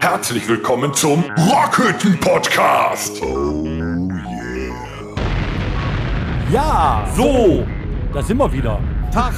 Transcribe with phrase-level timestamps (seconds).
[0.00, 3.20] Herzlich willkommen zum Rockhütten Podcast.
[6.50, 7.66] Ja, so,
[8.14, 8.82] da sind wir wieder.
[9.12, 9.34] Tag.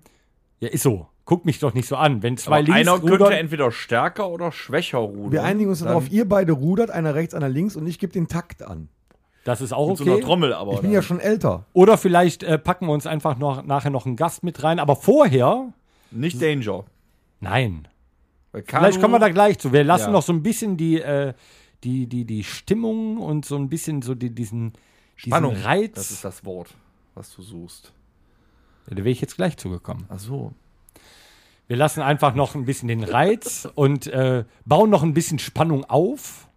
[0.59, 1.07] ja, ist so.
[1.25, 2.23] Guck mich doch nicht so an.
[2.23, 5.31] Wenn zwei Aber links einer könnte rudern, entweder stärker oder schwächer rudern.
[5.31, 8.27] Wir einigen uns darauf, ihr beide rudert, einer rechts, einer links und ich gebe den
[8.27, 8.89] Takt an.
[9.43, 10.23] das ist auch mit so einer okay.
[10.23, 10.73] Trommel aber.
[10.73, 10.95] Ich bin dann.
[10.95, 11.65] ja schon älter.
[11.73, 14.79] Oder vielleicht äh, packen wir uns einfach noch nachher noch einen Gast mit rein.
[14.79, 15.71] Aber vorher,
[16.09, 16.85] Nicht Danger.
[17.41, 17.87] nein.
[18.65, 19.71] Vielleicht kommen wir da gleich zu.
[19.71, 20.11] Wir lassen Ja.
[20.11, 21.33] noch so ein bisschen die, äh,
[21.83, 24.73] die, die, die Stimmung und so ein bisschen so die, diesen,
[25.15, 25.51] Spannung.
[25.51, 25.95] diesen Reiz.
[25.95, 26.75] Das ist das Wort,
[27.15, 27.93] was du suchst.
[28.87, 30.05] da wäre ich jetzt gleich zugekommen.
[30.09, 30.53] Ach so.
[31.67, 35.85] Wir lassen einfach noch ein bisschen den Reiz und äh, bauen noch ein bisschen Spannung
[35.85, 36.47] auf,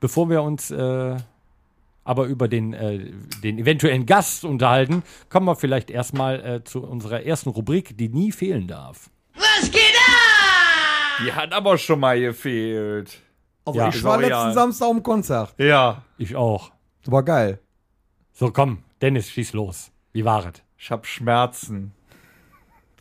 [0.00, 1.16] bevor wir uns äh,
[2.04, 3.12] aber über den, äh,
[3.42, 5.02] den eventuellen Gast unterhalten.
[5.28, 9.10] Kommen wir vielleicht erstmal äh, zu unserer ersten Rubrik, die nie fehlen darf.
[11.22, 13.20] Die hat aber schon mal gefehlt.
[13.70, 13.88] Also Ja.
[13.88, 15.54] ich war letzten Samstag am Konzert.
[15.58, 16.02] Ja.
[16.18, 16.70] Ich auch.
[17.04, 17.58] Das war geil.
[18.32, 19.90] So, komm, Dennis, schieß los.
[20.12, 20.52] Wie war es?
[20.78, 21.92] Ich hab Schmerzen.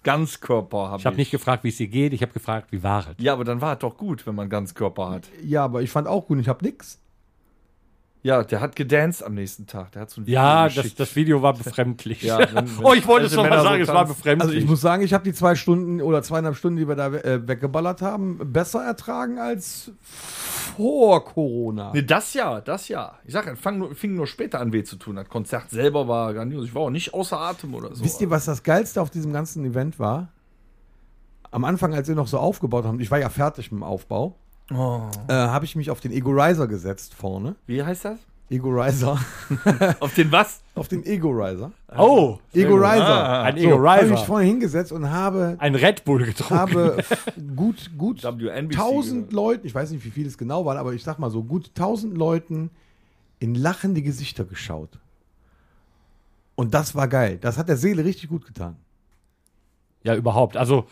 [0.03, 3.01] Ganzkörper hab Ich habe nicht gefragt, wie es dir geht, ich habe gefragt, wie war
[3.01, 3.15] es?
[3.23, 5.23] Ja, aber dann war es doch gut, wenn man Ganzkörper hat.
[5.43, 6.99] Ja, aber ich fand auch gut, ich hab nix.
[8.21, 9.93] Ja, der hat gedanced am nächsten Tag.
[9.93, 12.21] Der hat so ein Video Ja, das, das Video war befremdlich.
[12.23, 14.41] Ja, wenn- wenn oh, ich wollte es schon mal sagen, so es war befremdlich.
[14.49, 17.07] Also ich muss sagen, ich habe die zwei Stunden oder zweieinhalb Stunden, die wir da
[17.07, 19.91] äh, weggeballert haben, besser ertragen als
[20.75, 21.91] vor Corona.
[21.93, 23.17] Nee, das ja, das ja.
[23.25, 25.15] Ich sag, es fang nur, fing nur später an weh zu tun.
[25.15, 26.65] Das Konzert selber war grandios.
[26.65, 28.03] Ich war auch nicht außer Atem oder so.
[28.03, 30.29] Wisst ihr, was das Geilste auf diesem ganzen Event war?
[31.51, 34.35] Am Anfang, als wir noch so aufgebaut haben, ich war ja fertig mit dem Aufbau,
[34.71, 35.01] Oh.
[35.27, 37.55] äh, habe ich mich auf den Ego-Riser gesetzt vorne.
[37.65, 38.19] Wie heißt das?
[38.49, 39.19] Ego-Riser.
[39.99, 40.61] Auf den was?
[40.75, 41.71] auf den Ego-Riser.
[41.97, 43.03] oh, Ego-Riser.
[43.03, 44.11] Ah, ein So, habe Ego-Riser.
[44.11, 46.55] mich vorne hingesetzt und habe, ein Red Bull getrunken.
[46.55, 47.03] habe
[47.55, 49.33] gut, gut WNBC 1000 gehört.
[49.33, 51.67] Leuten, ich weiß nicht, wie viel es genau waren, aber ich sag mal so, gut
[51.75, 52.69] 1000 Leuten
[53.39, 54.99] in lachende Gesichter geschaut.
[56.55, 57.37] Und das war geil.
[57.41, 58.77] Das hat der Seele richtig gut getan.
[60.03, 60.55] Ja, überhaupt.
[60.57, 60.85] Also,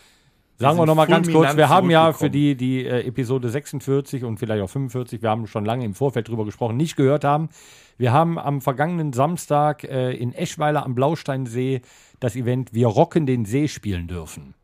[0.58, 3.48] sagen wir sind noch mal ganz kurz, wir haben ja für die, die äh, Episode
[3.48, 7.24] 46 und vielleicht auch 45, wir haben schon lange im Vorfeld drüber gesprochen, nicht gehört
[7.24, 7.48] haben.
[7.96, 11.82] Wir haben am vergangenen Samstag äh, in Eschweiler am Blausteinsee
[12.20, 14.54] das Event Wir rocken den See spielen dürfen.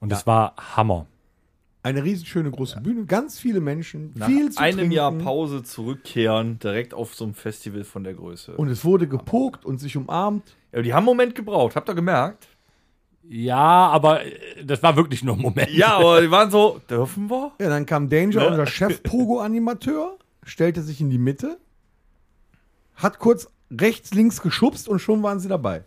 [0.00, 1.06] Und es war Hammer.
[1.82, 4.92] Eine riesenschöne große Bühne, ganz viele Menschen, Nach viel zu einem trinken.
[4.92, 8.56] Jahr Pause zurückkehren, direkt auf so einem Festival von der Größe.
[8.56, 10.56] Und es wurde gepokt und sich umarmt.
[10.72, 12.48] ja, die haben einen Moment gebraucht, habt ihr gemerkt?
[13.28, 15.70] Ja, aber äh, das war wirklich nur ein Moment.
[15.70, 17.52] Ja, aber die waren so, dürfen wir?
[17.60, 18.48] Ja, dann kam Danger, Ne?
[18.50, 21.58] unser Chef-Pogo-Animateur, stellte sich in die Mitte,
[22.96, 25.84] hat kurz rechts, links geschubst und schon waren sie dabei.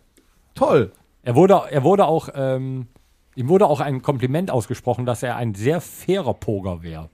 [0.54, 0.92] Toll.
[1.22, 2.86] Er wurde, er wurde auch, ähm,
[3.34, 7.08] ihm wurde auch ein Kompliment ausgesprochen, dass er ein sehr fairer Poger wäre.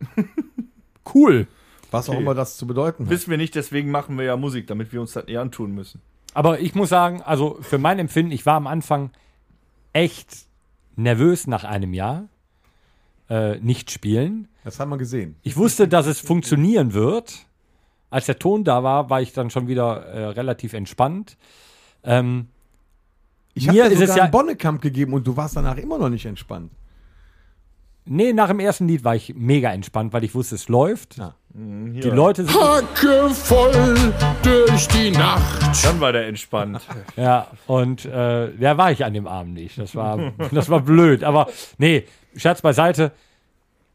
[1.14, 1.46] cool.
[1.90, 2.22] Was auch Okay.
[2.22, 3.10] immer das zu bedeuten hat.
[3.10, 6.00] Wissen wir nicht, deswegen machen wir ja Musik, damit wir uns das eher antun müssen.
[6.32, 9.10] Aber ich muss sagen, also für mein Empfinden, ich war am Anfang
[9.94, 10.46] echt
[10.96, 12.28] nervös nach einem Jahr.
[13.30, 14.48] Äh, nicht spielen.
[14.64, 15.36] Das haben wir gesehen.
[15.42, 17.46] Ich wusste, dass es funktionieren wird.
[18.10, 21.38] Als der Ton da war, war ich dann schon wieder äh, relativ entspannt.
[22.02, 22.48] Ähm,
[23.54, 25.78] Ich habe Mir dir ist es sogar ja- einen Bonnekamp gegeben und du warst danach
[25.78, 26.70] immer noch nicht entspannt.
[28.04, 31.16] Nee, nach dem ersten Lied war ich mega entspannt, weil ich wusste, es läuft.
[31.16, 31.34] Ja.
[31.56, 32.60] Die Leute sind.
[32.60, 35.84] Hacke voll durch die Nacht.
[35.84, 36.80] Dann war der entspannt.
[37.16, 39.78] Ja, und äh, ja, war ich an dem Abend nicht.
[39.78, 41.22] Das war, das war blöd.
[41.22, 41.48] Aber
[41.78, 42.04] nee,
[42.36, 43.12] Scherz beiseite.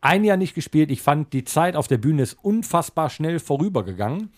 [0.01, 0.89] Ein Jahr nicht gespielt.
[0.91, 4.31] Ich fand, die Zeit auf der Bühne ist unfassbar schnell vorübergegangen.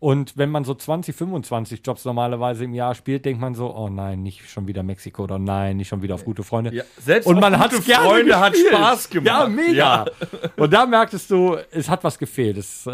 [0.00, 3.88] Und wenn man so 20, 25 Jobs normalerweise im Jahr spielt, denkt man so, oh
[3.88, 6.72] nein, nicht schon wieder Mexiko oder nein, nicht schon wieder auf gute Freunde.
[6.72, 8.56] Ja, selbst und auf man gute hat Freunde hat.
[8.56, 9.26] Spaß gemacht.
[9.26, 9.72] Ja, mega.
[9.72, 10.06] Ja.
[10.56, 12.58] Und da merktest du, es hat was gefehlt.
[12.58, 12.90] Es äh,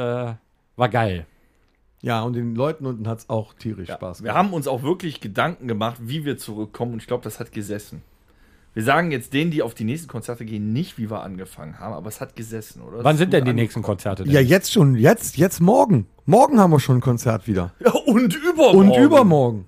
[0.76, 1.26] war geil.
[2.00, 4.82] Ja, und den Leuten unten hat es auch tierisch Ja, Spaß wir haben uns auch
[4.82, 8.02] wirklich Gedanken gemacht, wie wir zurückkommen und ich glaube, das hat gesessen.
[8.74, 11.94] Wir sagen jetzt denen, die auf die nächsten Konzerte gehen, nicht, wie wir angefangen haben,
[11.94, 13.04] aber es hat gesessen, oder?
[13.04, 14.24] Wann sind denn die nächsten Konzerte?
[14.24, 14.32] Denn?
[14.32, 16.06] Ja, jetzt schon, jetzt, jetzt morgen.
[16.26, 17.72] Morgen haben wir schon ein Konzert wieder.
[17.84, 18.78] Ja, und übermorgen.
[18.78, 19.66] Und übermorgen.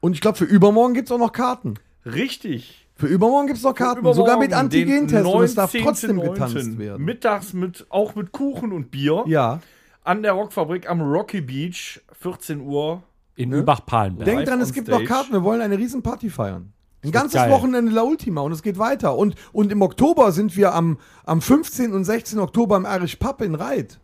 [0.00, 1.74] Und ich glaube, für übermorgen gibt es auch noch Karten.
[2.04, 2.86] Richtig.
[2.96, 4.00] Für übermorgen gibt es noch Karten.
[4.00, 5.24] Übermorgen, Sogar mit Antigentest.
[5.24, 5.82] Und es darf 19.09..
[5.84, 7.04] trotzdem getanzt werden.
[7.04, 9.24] Mittags mit, auch mit Kuchen und Bier.
[9.28, 9.60] ja.
[10.02, 13.02] an der Rockfabrik am Rocky Beach, 14 Uhr.
[13.36, 14.24] In Übach-Palenberg.
[14.24, 15.04] Denk Live dran, es gibt stage.
[15.04, 15.32] noch Karten.
[15.32, 16.72] Wir wollen eine Riesenparty feiern.
[17.04, 17.50] Ein ganzes geil.
[17.50, 19.16] Wochenende La Ultima und es geht weiter.
[19.16, 21.92] Und, und im Oktober sind wir am, am 15.
[21.92, 22.38] und 16.
[22.38, 24.00] Oktober im Irish Pub in Reit.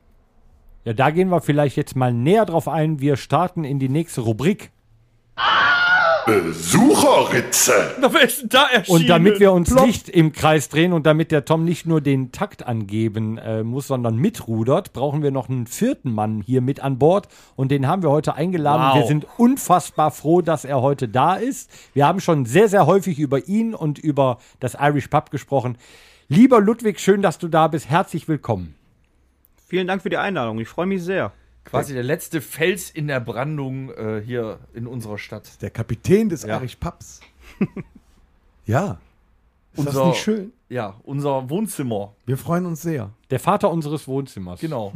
[0.84, 3.00] Ja, da gehen wir vielleicht jetzt mal näher drauf ein.
[3.00, 4.70] Wir starten in die nächste Rubrik.
[6.26, 7.96] Besucherritze.
[8.00, 9.00] Na, wer ist denn da erschienen?
[9.02, 9.86] Und damit wir uns Plopp.
[9.86, 13.88] nicht im Kreis drehen und damit der Tom nicht nur den Takt angeben äh, muss,
[13.88, 17.28] sondern mitrudert, brauchen wir noch einen vierten Mann hier mit an Bord.
[17.56, 18.90] Und den haben wir heute eingeladen.
[18.90, 19.02] Wow.
[19.02, 21.70] Wir sind unfassbar froh, dass er heute da ist.
[21.92, 25.78] Wir haben schon sehr, sehr häufig über ihn und über das Irish Pub gesprochen.
[26.28, 27.90] Lieber Ludwig, schön, dass du da bist.
[27.90, 28.74] Herzlich willkommen.
[29.66, 30.58] Vielen Dank für die Einladung.
[30.58, 31.32] Ich freue mich sehr.
[31.64, 35.60] Quasi der letzte Fels in der Brandung äh, hier in unserer Stadt.
[35.62, 36.58] Der Kapitän des Ja.
[36.58, 37.20] Irish Pubs.
[38.66, 38.98] ja.
[39.72, 40.52] Ist das Unser- nicht schön?
[40.68, 42.14] Ja, unser Wohnzimmer.
[42.26, 43.10] Wir freuen uns sehr.
[43.30, 44.60] Der Vater unseres Wohnzimmers.
[44.60, 44.92] Genau.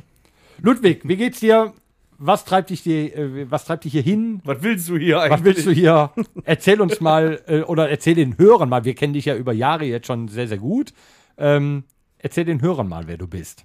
[0.60, 1.72] Ludwig, wie geht's dir?
[2.20, 4.40] Was treibt dich, hier, äh, was treibt dich hier hin?
[4.44, 5.38] Was willst du hier eigentlich?
[5.38, 6.10] Was willst du hier?
[6.44, 9.84] Erzähl uns mal, äh, oder erzähl den Hörern mal, wir kennen dich ja über Jahre
[9.84, 10.92] jetzt schon sehr, sehr gut.
[11.36, 11.84] Ähm,
[12.18, 13.64] erzähl den Hörern mal, wer du bist.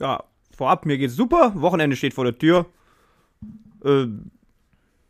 [0.00, 0.24] Ja,
[0.56, 1.52] vorab, mir geht's super.
[1.54, 2.66] Wochenende steht vor der Tür.
[3.84, 4.06] Äh,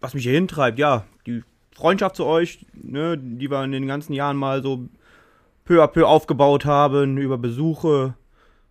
[0.01, 1.43] was mich hier hintreibt, ja, die
[1.75, 4.89] Freundschaft zu euch, ne, die wir in den ganzen Jahren mal so
[5.65, 8.15] peu à peu aufgebaut haben, über Besuche.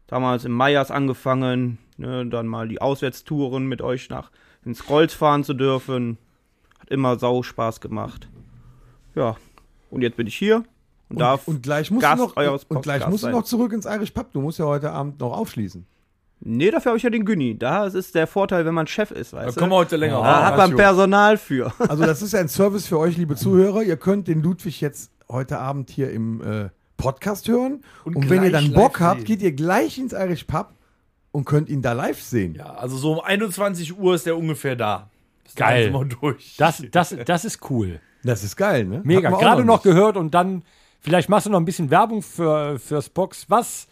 [0.07, 4.31] Damals im Meyers angefangen, ne, dann mal die Auswärtstouren mit euch nach
[4.65, 6.17] ins Kreuz fahren zu dürfen.
[6.79, 8.27] Hat immer sau Spaß gemacht.
[9.15, 9.37] Ja,
[9.89, 10.63] und jetzt bin ich hier
[11.09, 13.85] und, darf und gleich musst Gast du noch, und gleich musst du noch zurück ins
[13.85, 14.31] Irish Pub.
[14.33, 15.85] Du musst ja heute Abend noch aufschließen.
[16.43, 17.57] Nee, dafür habe ich ja den Günni.
[17.57, 19.81] Da ist der Vorteil, wenn man Chef ist, Da weißt kommen wir du?
[19.81, 20.15] heute länger.
[20.23, 20.45] Da raus.
[20.45, 21.71] hat man Personal für.
[21.87, 23.83] Also das ist ja ein Service für euch, liebe Zuhörer.
[23.83, 27.83] Ihr könnt den Ludwig jetzt heute Abend hier im äh, Podcast hören.
[28.05, 29.25] Und, Und wenn ihr dann Bock habt, sehen.
[29.25, 30.69] geht ihr gleich ins Irish Pub
[31.31, 32.55] und könnt ihn da live sehen.
[32.55, 35.09] Ja, also so um 21 Uhr ist der ungefähr da.
[35.43, 35.93] Bis Geil.
[36.57, 37.99] Das, das, das ist cool.
[38.23, 39.01] Das ist geil, ne?
[39.03, 39.29] Mega.
[39.29, 39.83] Gerade noch nicht.
[39.83, 40.63] gehört und dann,
[40.99, 43.45] vielleicht machst du noch ein bisschen Werbung für, fürs Box.
[43.47, 43.87] Was?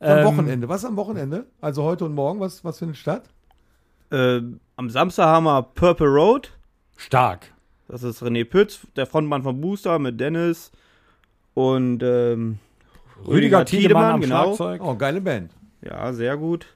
[0.00, 0.68] Am Ähm, Wochenende.
[0.68, 1.46] Was am Wochenende?
[1.60, 3.24] Also heute und morgen, was, was findet statt?
[4.10, 4.40] Äh,
[4.76, 6.52] am Samstag haben wir Purple Road.
[6.96, 7.52] Stark.
[7.88, 10.70] Das ist René Pütz, der Frontmann von Booster mit Dennis
[11.54, 12.58] und ähm,
[13.26, 14.44] Rüdiger Tiedemann am genau.
[14.56, 14.82] Schlagzeug.
[14.84, 15.52] Oh, geile Band.
[15.82, 16.66] Ja, sehr gut.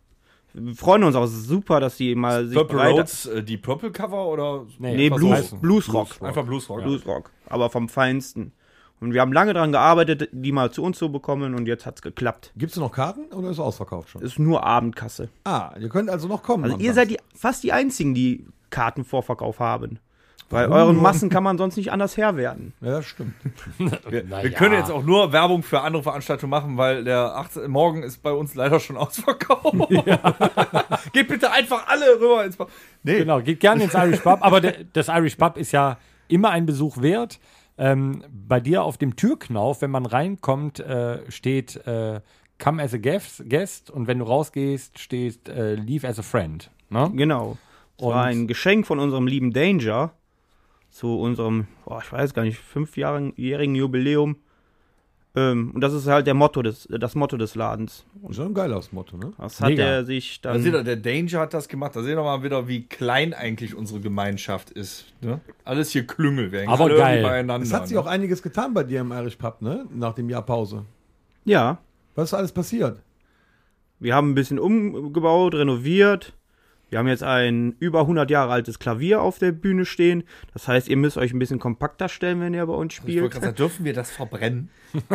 [0.53, 3.91] Wir freuen uns auch super, dass sie mal sich Purple bereit- Roads, äh, die Purple
[3.93, 4.67] Cover oder?
[4.79, 5.55] Nee, Einfach Blues?
[5.61, 6.23] Bluesrock.
[6.23, 6.83] Einfach Bluesrock.
[6.83, 7.31] Bluesrock.
[7.47, 8.53] Aber vom Feinsten.
[9.01, 12.03] Und wir haben lange daran gearbeitet, die mal zu uns zu bekommen und jetzt hat's
[12.03, 12.53] geklappt.
[12.57, 14.23] Gibt's noch Karten oder ist es ausverkauft schon?
[14.23, 15.31] Ist nur Abendkasse.
[15.45, 16.65] Ah, ihr könnt also noch kommen.
[16.65, 19.99] Also ihr seid die, fast die einzigen, die Kartenvorverkauf haben.
[20.51, 20.97] Weil Warum euren?
[21.03, 22.73] Massen kann man sonst nicht anders Herr werden.
[22.81, 23.35] Ja, das stimmt.
[23.79, 24.59] Wir, Na wir ja.
[24.59, 27.71] können jetzt auch nur Werbung für andere Veranstaltungen machen, weil der 18.
[27.71, 29.77] Morgen ist bei uns leider schon ausverkauft.
[31.13, 32.69] Geht bitte einfach alle rüber ins Pub.
[33.05, 34.41] Nee, Genau, geht gerne ins Irish Pub.
[34.43, 37.39] Aber der, das Irish Pub ist ja immer ein Besuch wert.
[37.81, 42.21] Ähm, bei dir auf dem Türknauf, wenn man reinkommt, äh, steht äh,
[42.63, 46.71] Come as a guest, und wenn du rausgehst, steht äh, Leave as a friend.
[46.91, 47.11] Ne?
[47.15, 47.57] Genau.
[47.97, 50.13] Das Und- war ein Geschenk von unserem lieben Danger
[50.91, 54.37] zu unserem, boah, ich weiß gar nicht, fünfjährigen Jubiläum.
[55.37, 58.05] Ähm, und das ist halt der Motto des, das Motto des Ladens.
[58.23, 59.33] Das ist ein geiles Motto, ne?
[59.39, 59.85] Das hat Mega.
[59.85, 60.63] er sich Da dann.
[60.63, 61.95] seht ihr, der Danger hat das gemacht.
[61.95, 65.05] Da sehen wir mal wieder, wie klein eigentlich unsere Gemeinschaft ist.
[65.21, 65.41] Ne?
[65.65, 66.51] Alles hier Klüngel.
[66.51, 66.99] Wir Aber geil.
[67.19, 67.65] irgendwie beieinander.
[67.65, 68.01] Es hat sich ne?
[68.03, 69.87] auch einiges getan bei dir im Irish Pub, ne?
[69.95, 70.85] Nach dem Jahr Pause.
[71.45, 71.79] Ja,
[72.17, 73.01] Was ist alles passiert?
[74.03, 76.33] wir haben ein bisschen umgebaut, renoviert.
[76.91, 80.25] Wir haben jetzt ein über 100 Jahre altes Klavier auf der Bühne stehen.
[80.53, 83.13] Das heißt, ihr müsst euch ein bisschen kompakter stellen, wenn ihr bei uns Ich wollte
[83.13, 83.31] spielt.
[83.33, 84.69] gerade sagen, dürfen wir das verbrennen?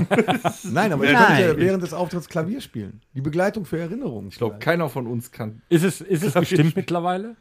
[0.64, 3.02] Nein, aber ihr könnt ja während des Auftritts Klavier spielen.
[3.14, 4.30] Die Begleitung für Erinnerungen.
[4.30, 5.62] Ich glaube, keiner von uns kann.
[5.70, 7.36] Ist es, ist es bestimmt mittlerweile?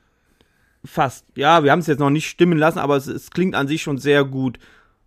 [0.84, 1.24] Fast.
[1.34, 3.82] Ja, wir haben es jetzt noch nicht stimmen lassen, aber es, es klingt an sich
[3.82, 4.58] schon sehr gut.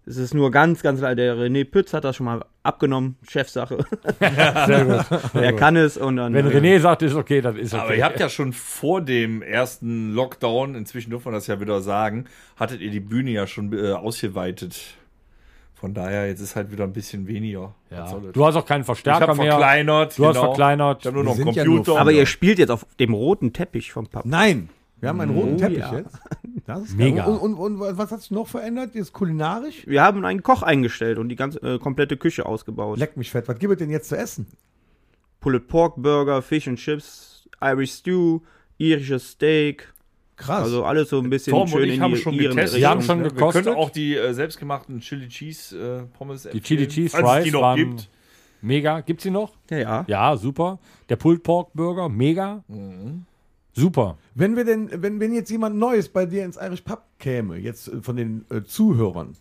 [0.08, 1.18] Es ist nur ganz, ganz leid.
[1.18, 3.18] Der René Pütz hat das schon mal abgenommen.
[3.28, 3.78] Chefsache.
[4.20, 5.22] Sehr gut.
[5.34, 6.34] er kann es und dann.
[6.34, 7.84] Wenn äh, René sagt, ist okay, dann ist okay.
[7.84, 11.82] Aber ihr habt ja schon vor dem ersten Lockdown, inzwischen dürfen wir das ja wieder
[11.82, 14.80] sagen, hattet ihr die Bühne ja schon äh, ausgeweitet.
[15.74, 17.76] Von daher, jetzt ist halt wieder ein bisschen weniger.
[17.92, 18.20] Ja.
[18.32, 19.52] Du hast auch keinen ich Verstärker habe mehr.
[19.52, 20.18] verkleinert.
[20.18, 20.48] Du hast genau.
[20.48, 21.02] verkleinert.
[21.02, 22.00] Ich habe nur noch einen sind ja nur Computer.
[22.00, 24.24] Aber ihr spielt jetzt auf dem roten Teppich vom Pub.
[24.26, 24.70] Nein,
[25.02, 25.98] wir haben einen roten Oh, Teppich ja.
[25.98, 26.18] jetzt.
[26.68, 27.26] Das ist Mega.
[27.26, 27.34] geil.
[27.38, 28.94] Und, und, und was hat sich noch verändert?
[28.94, 29.88] Jetzt kulinarisch?
[29.88, 33.00] Wir haben einen Koch eingestellt und die ganze äh, komplette Küche ausgebaut.
[33.00, 33.48] Leck mich fett.
[33.48, 34.48] Was gibt es denn jetzt zu essen?
[35.40, 38.42] Pulled Pork Burger, Fish and Chips, Irish Stew,
[38.78, 39.94] irisches Steak.
[40.36, 40.64] Krass.
[40.64, 42.80] Also alles so ein bisschen Tom und schön ich in haben die, schon getestet.
[42.80, 43.16] Wir haben Richtung.
[43.16, 43.64] schon Wir gekostet.
[43.64, 47.62] können auch die äh, selbstgemachten Chili Cheese äh, Pommes Die Chili Cheese Fries die noch
[47.62, 48.10] waren gibt.
[48.62, 49.00] mega.
[49.02, 49.54] Gibt's die noch?
[49.72, 50.06] Ja, ja.
[50.08, 50.80] Ja, super.
[51.10, 52.64] Der Pulled Pork Burger, mega.
[53.78, 54.18] Super.
[54.36, 57.88] Wenn wir denn, wenn, wenn jetzt jemand Neues bei dir ins Irish Pub käme, jetzt
[57.88, 59.34] äh, von den äh, Zuhörern,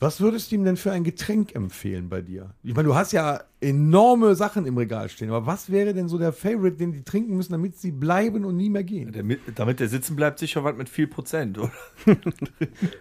[0.00, 2.52] was würdest du ihm denn für ein Getränk empfehlen bei dir?
[2.64, 6.18] Ich meine, du hast ja enorme Sachen im Regal stehen, aber was wäre denn so
[6.18, 9.12] der Favorite, den die trinken müssen, damit sie bleiben und nie mehr gehen?
[9.12, 11.70] Der, mit- damit der sitzen bleibt, sicher was mit viel Prozent, oder?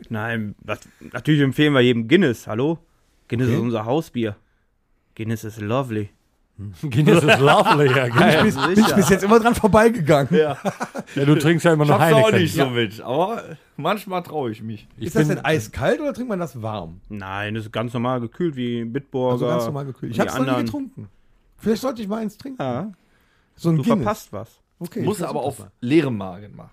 [0.10, 0.82] Nein, was,
[1.12, 2.48] natürlich empfehlen wir jedem Guinness.
[2.48, 2.80] Hallo?
[3.28, 3.58] Guinness Okay.
[3.58, 4.36] ist unser Hausbier.
[5.16, 6.10] Guinness ist lovely.
[6.84, 8.44] Guinness ist lovely, ja, geil.
[8.44, 10.36] Bis, bin ich bis jetzt immer dran vorbeigegangen.
[10.36, 10.56] Ja,
[11.16, 12.42] du trinkst ja immer Ich noch hab's auch Heineken.
[12.42, 14.88] nicht so mit, aber manchmal traue ich mich.
[14.98, 17.02] Ich Ist das denn eiskalt oder trinkt man das warm?
[17.10, 19.32] Nein, das ist ganz normal gekühlt wie Bitburger.
[19.34, 20.12] Also ganz normal gekühlt.
[20.12, 21.10] Ich die hab's noch nie getrunken.
[21.58, 22.62] Vielleicht sollte ich mal eins trinken.
[22.62, 22.92] Ja,
[23.56, 23.98] So ein du Guinness.
[24.04, 24.60] verpasst was.
[24.80, 25.72] Okay, Muss ich aber auf mal.
[25.82, 26.70] leerem Magen machen,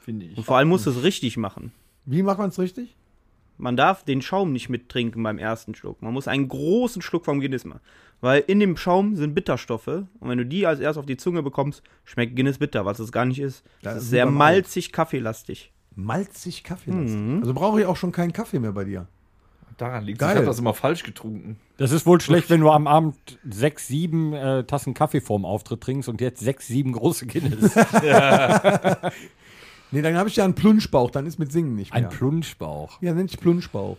[0.00, 0.36] finde ich.
[0.36, 1.70] Und vor allem musst du es richtig machen.
[2.06, 2.96] Wie macht man es richtig?
[3.58, 6.02] Man darf den Schaum nicht mittrinken beim ersten Schluck.
[6.02, 7.80] Man muss einen großen Schluck vom Guinness machen.
[8.20, 9.88] Weil in dem Schaum sind Bitterstoffe.
[9.88, 13.12] Und wenn du die als erst auf die Zunge bekommst, schmeckt Guinness bitter, was es
[13.12, 13.64] gar nicht ist.
[13.82, 15.72] Das Das ist sehr malzig, kaffeelastig.
[15.94, 16.90] Malzig Kaffee.
[16.90, 17.40] Mhm.
[17.40, 19.06] Also brauche ich auch schon keinen Kaffee mehr bei dir.
[19.78, 20.30] Daran liegt Geil.
[20.30, 21.58] Ich habe das immer falsch getrunken.
[21.76, 23.16] Das ist wohl schlecht, wenn du am Abend
[23.48, 27.74] sechs, sieben äh, Tassen Kaffee vorm Auftritt trinkst und jetzt sechs, sieben große Guinness.
[29.92, 32.02] Nee, dann habe ich ja einen Plunschbauch, dann ist mit Singen nicht mehr.
[32.02, 33.00] Ein Plunschbauch.
[33.02, 33.96] ja, nenn ich Plunschbauch.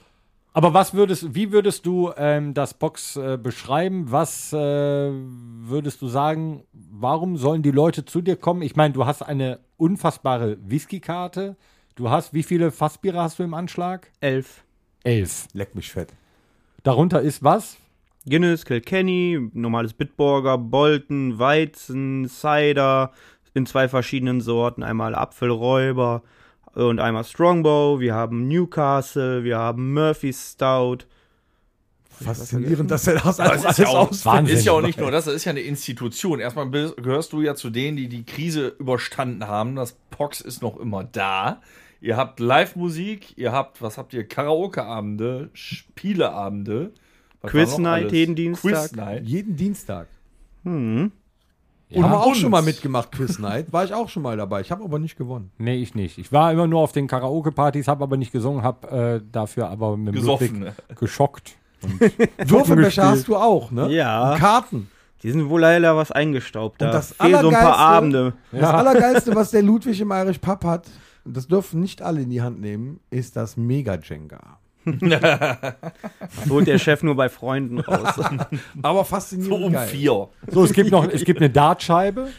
[0.57, 4.11] Aber was würdest, wie würdest du ähm, das Box äh, beschreiben?
[4.11, 6.63] Was äh, würdest du sagen?
[6.73, 8.63] Warum sollen die Leute zu dir kommen?
[8.63, 11.57] Ich meine, du hast eine unfassbare Whisky-Karte.
[11.93, 14.11] Du hast, wie viele Fassbiere hast du im Anschlag?
[14.19, 14.63] Elf.
[15.03, 15.47] Elf.
[15.53, 16.11] Leck mich fett.
[16.81, 17.77] Darunter ist was?
[18.25, 23.11] Guinness, Kilkenny, normales Bitburger, Bolton, Weizen, Cider
[23.53, 24.81] in zwei verschiedenen Sorten.
[24.81, 26.23] Einmal Apfelräuber
[26.85, 27.99] und einmal Strongbow.
[27.99, 30.99] Wir haben Newcastle, wir haben Murphy's Stout.
[32.09, 34.11] Faszinierend, dass er das alles, ist ja auch.
[34.23, 34.57] Wahnsinn.
[34.57, 36.39] ist ja auch nicht nur das, das ist ja eine Institution.
[36.39, 39.75] Erstmal gehörst du ja zu denen, die die Krise überstanden haben.
[39.75, 41.61] Das Pox ist noch immer da.
[41.99, 46.91] Ihr habt Live-Musik, ihr habt, was habt ihr, Karaoke-Abende, Spieleabende.
[47.43, 48.13] Quiz-Night alles?
[48.13, 48.71] jeden Dienstag.
[48.71, 49.23] Quiz-Night.
[49.25, 50.07] Jeden Dienstag.
[50.63, 51.11] Hm.
[51.89, 53.71] Und haben wir auch schon mal mitgemacht, Quiz Night.
[53.71, 54.59] War ich auch schon mal dabei.
[54.61, 55.51] Ich habe aber nicht gewonnen.
[55.57, 56.17] Nee, ich nicht.
[56.17, 59.95] Ich war immer nur auf den Karaoke-Partys, habe aber nicht gesungen, habe äh, dafür aber
[59.95, 60.59] mit dem Gesoffen.
[60.63, 61.55] Ludwig geschockt.
[62.45, 63.89] Würfelbecher hast du auch, ne?
[63.91, 64.33] Ja.
[64.33, 64.89] Und Karten.
[65.23, 66.81] Die sind wohl leider was eingestaubt.
[66.81, 68.33] Da Und das fehlen so ein paar Allergeilste- Abende.
[68.51, 70.87] Das Allergeilste, was der Ludwig im Irish Pub hat,
[71.25, 74.37] und das dürfen nicht alle in die Hand nehmen, ist das Mega Jenga.
[74.39, 74.56] Das
[76.49, 78.13] holt der Chef nur bei Freunden raus.
[78.81, 79.87] Aber So faszinierend um geil.
[79.87, 80.29] vier.
[80.49, 82.29] So, es gibt noch, es gibt eine Dartscheibe,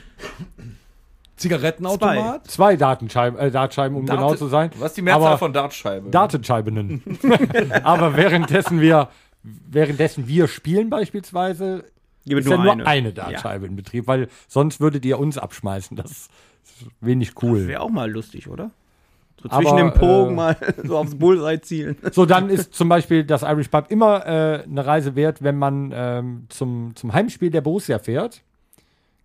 [1.36, 2.46] Zigarettenautomat.
[2.48, 4.70] zwei Datenscheiben, äh, Dartscheiben, um Darte- genau zu sein.
[4.78, 6.10] Was ist die Mehrzahl Aber- von Dartscheibe?
[6.10, 7.02] Datenscheiben.
[7.84, 9.08] aber währenddessen wir,
[9.42, 11.84] währenddessen wir spielen beispielsweise,
[12.26, 15.96] Gibt ist ja nur eine, Dartscheibe in Betrieb, weil sonst würdet ihr uns abschmeißen.
[15.96, 16.30] Das ist
[17.00, 17.66] wenig cool.
[17.68, 18.70] Wäre auch mal lustig, oder?
[19.42, 21.96] So Aber, zwischen dem Pogen äh, mal so aufs Bullseye zielen.
[22.12, 25.92] So, dann ist zum Beispiel das Irish Pub immer äh, eine Reise wert, wenn man
[25.94, 28.42] ähm, zum, zum Heimspiel der Borussia fährt.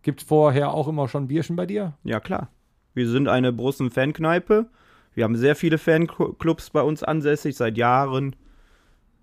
[0.04, 1.94] Gibt es vorher auch immer schon Bierchen bei dir?
[2.04, 2.50] Ja, klar.
[2.94, 4.68] Wir sind eine Brussen Fankneipe.
[5.16, 8.36] Wir haben sehr viele Fanclubs bei uns ansässig seit Jahren,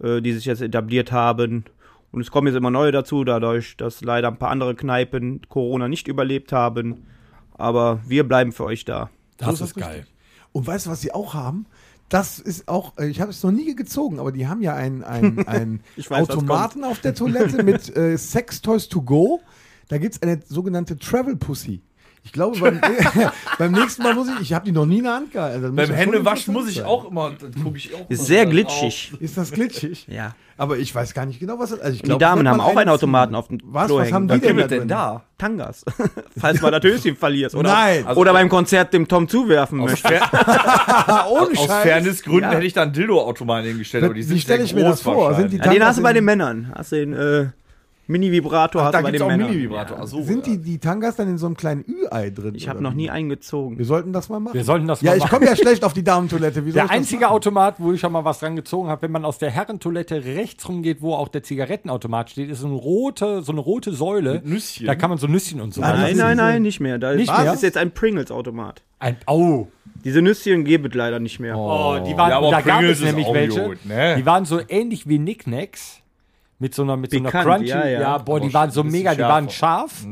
[0.02, 1.64] äh, die sich jetzt etabliert haben.
[2.12, 5.86] Und es kommen jetzt immer neue dazu, dadurch, dass leider ein paar andere Kneipen Corona
[5.86, 7.06] nicht überlebt haben.
[7.52, 9.10] Aber wir bleiben für euch da.
[9.36, 10.06] Das So ist das geil.
[10.52, 11.66] Und weißt du, was sie auch haben?
[12.08, 15.02] Das ist auch, äh, ich habe es noch nie gezogen, aber die haben ja einen
[15.04, 19.40] ein Ich weiß, Automaten auf der Toilette mit äh, Sex Toys to go.
[19.88, 21.82] Da gibt es eine sogenannte Travel Pussy.
[22.22, 22.80] Ich glaube, beim,
[23.58, 25.62] beim nächsten Mal muss ich, ich habe die noch nie in der Hand gehalten.
[25.68, 26.84] Muss Beim Händewaschen muss ich sein.
[26.84, 29.12] auch immer, da gucke ich auch Ist sehr glitschig.
[29.20, 30.06] Ist das glitschig?
[30.08, 30.34] Ja.
[30.58, 32.60] Aber ich weiß gar nicht genau, was das also ich Und die glaub, Damen haben
[32.60, 34.14] auch einen Automaten auf dem Was, Klo was hängen.
[34.14, 35.22] haben Da die denn, da denn da?
[35.38, 35.84] Tangas.
[36.38, 37.54] Falls mal das Höschen verlierst.
[37.54, 38.06] Oder, Nein.
[38.08, 41.82] oder beim Konzert dem Tom zuwerfen Aus, Ah, ohne aus Scheiß.
[41.82, 42.50] Fairnessgründen Ja.
[42.56, 45.34] hätte ich dann Dildo-Automaten hingestellt, aber die sind Wie stell sehr ich mir das vor?
[45.34, 45.56] Sind die.
[45.56, 46.70] Ja, den hast du bei den Männern.
[46.76, 47.46] Hast du den äh,
[48.10, 49.48] Mini-Vibrator hast Da du bei es den auch Männern.
[49.50, 49.98] Mini-Vibrator.
[50.00, 50.52] Ach so, Sind ja.
[50.54, 52.54] die, die Tangas dann in so einem kleinen Ü-Ei drin?
[52.54, 53.78] Ich habe noch nie eingezogen.
[53.78, 54.54] Wir sollten das mal machen.
[54.54, 55.30] Wir sollten das ja, mal ich machen.
[55.30, 56.66] komme ja schlecht auf die Damentoilette.
[56.66, 57.32] Wie soll Der einzige machen?
[57.34, 60.68] Automat, wo ich schon mal was dran gezogen habe, wenn man aus der Herrentoilette rechts
[60.68, 64.34] rumgeht, wo auch der Zigarettenautomat steht, ist so eine rote, so eine rote Säule.
[64.34, 64.86] Mit Nüsschen.
[64.86, 66.98] Da kann man so Nüsschen und so Ah, Nein, nein, diese- nein, nicht mehr.
[66.98, 67.52] Da Nicht ist, mehr?
[67.52, 68.82] ist jetzt ein Pringles-Automat.
[68.98, 69.68] Ein, oh,
[70.04, 71.56] Diese Nüsschen gibt es leider nicht mehr.
[71.58, 73.62] oh, die waren, Ja, aber da gab Pringles es ist nämlich welche.
[73.64, 74.16] gut, ne?
[74.18, 75.99] Die waren so ähnlich wie Knickknacks.
[76.60, 77.66] Mit so einer, mit so einer Crunchy.
[77.66, 78.18] ja, ja.
[78.18, 80.04] boah, die Aber waren so mega, die waren scharf.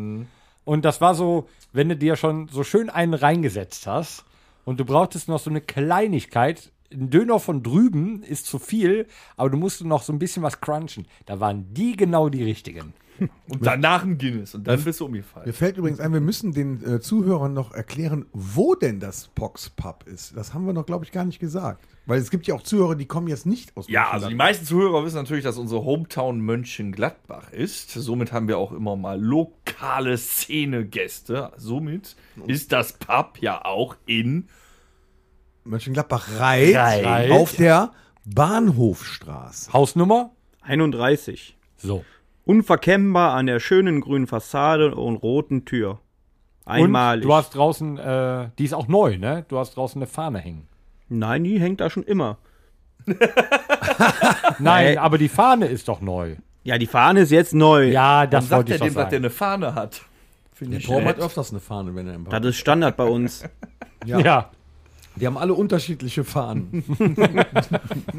[0.64, 4.25] Und das war so, wenn du dir schon so schön einen reingesetzt hast
[4.64, 9.50] und du brauchtest noch so eine Kleinigkeit ein Döner von drüben ist zu viel, aber
[9.50, 11.07] du musst noch so ein bisschen was crunchen.
[11.26, 12.95] Da waren die genau die richtigen.
[13.49, 15.47] Und danach ein Guinness und dann bist du umgefallen.
[15.47, 19.71] Mir fällt übrigens ein, wir müssen den äh, Zuhörern noch erklären, wo denn das Pox
[19.71, 20.37] Pub ist.
[20.37, 21.85] Das haben wir noch, glaube ich, gar nicht gesagt.
[22.07, 24.64] Weil es gibt ja auch Zuhörer, die kommen jetzt nicht aus Ja, also die meisten
[24.64, 27.90] Zuhörer wissen natürlich, dass unsere Hometown Mönchengladbach ist.
[27.90, 31.52] Somit haben wir auch immer mal lokale Szenegäste.
[31.57, 32.16] Somit
[32.47, 34.49] ist das Pub ja auch in
[35.68, 37.30] Mönchengladbach Reit, Reit.
[37.30, 37.92] auf der
[38.25, 39.72] Bahnhofstraße.
[39.72, 40.30] Hausnummer?
[40.62, 41.56] 31.
[41.76, 42.04] So.
[42.44, 46.00] Unverkennbar an der schönen grünen Fassade und roten Tür.
[46.64, 47.25] Einmalig.
[47.25, 49.44] Und du hast draußen, äh, die ist auch neu, ne?
[49.48, 50.66] Du hast draußen eine Fahne hängen.
[51.08, 52.38] Nein, die hängt da schon immer.
[54.58, 54.96] Nein, Äh.
[54.98, 56.37] aber die Fahne ist doch neu.
[56.64, 57.84] Ja, die Fahne ist jetzt neu.
[57.90, 60.02] Ja, Dann das sagt wollte er dem, dass der eine Fahne hat.
[60.52, 63.04] Finde Der Torben hat öfters eine Fahne, wenn er im Pub Das ist Standard bei
[63.04, 63.44] uns.
[64.06, 64.50] Ja.
[65.18, 66.84] Die haben alle unterschiedliche Fahnen.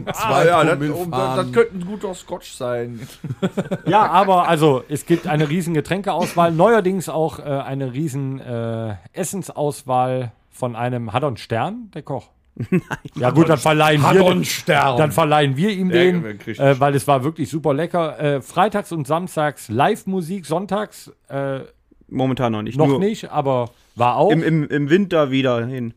[0.05, 1.11] Ah, ja, das, Promillefahnen.
[1.11, 2.99] das, das könnte ein guter Scotch sein.
[3.85, 10.31] ja, aber also es gibt eine riesen Getränkeauswahl, neuerdings auch äh, eine riesen äh, Essensauswahl
[10.49, 12.29] von einem, hat er einen Stern, der Koch?
[12.69, 12.81] Nein.
[13.15, 14.97] Ja gut, dann verleihen Hat wir er den, einen Stern.
[14.97, 18.19] dann verleihen wir ihm den, äh, weil es war wirklich super lecker.
[18.19, 21.61] Äh, freitags und samstags Live-Musik, sonntags äh,
[22.11, 22.77] Momentan noch nicht.
[22.77, 24.31] noch Nur nicht, aber war auch.
[24.31, 25.93] Im, im, Im Winter wieder hin.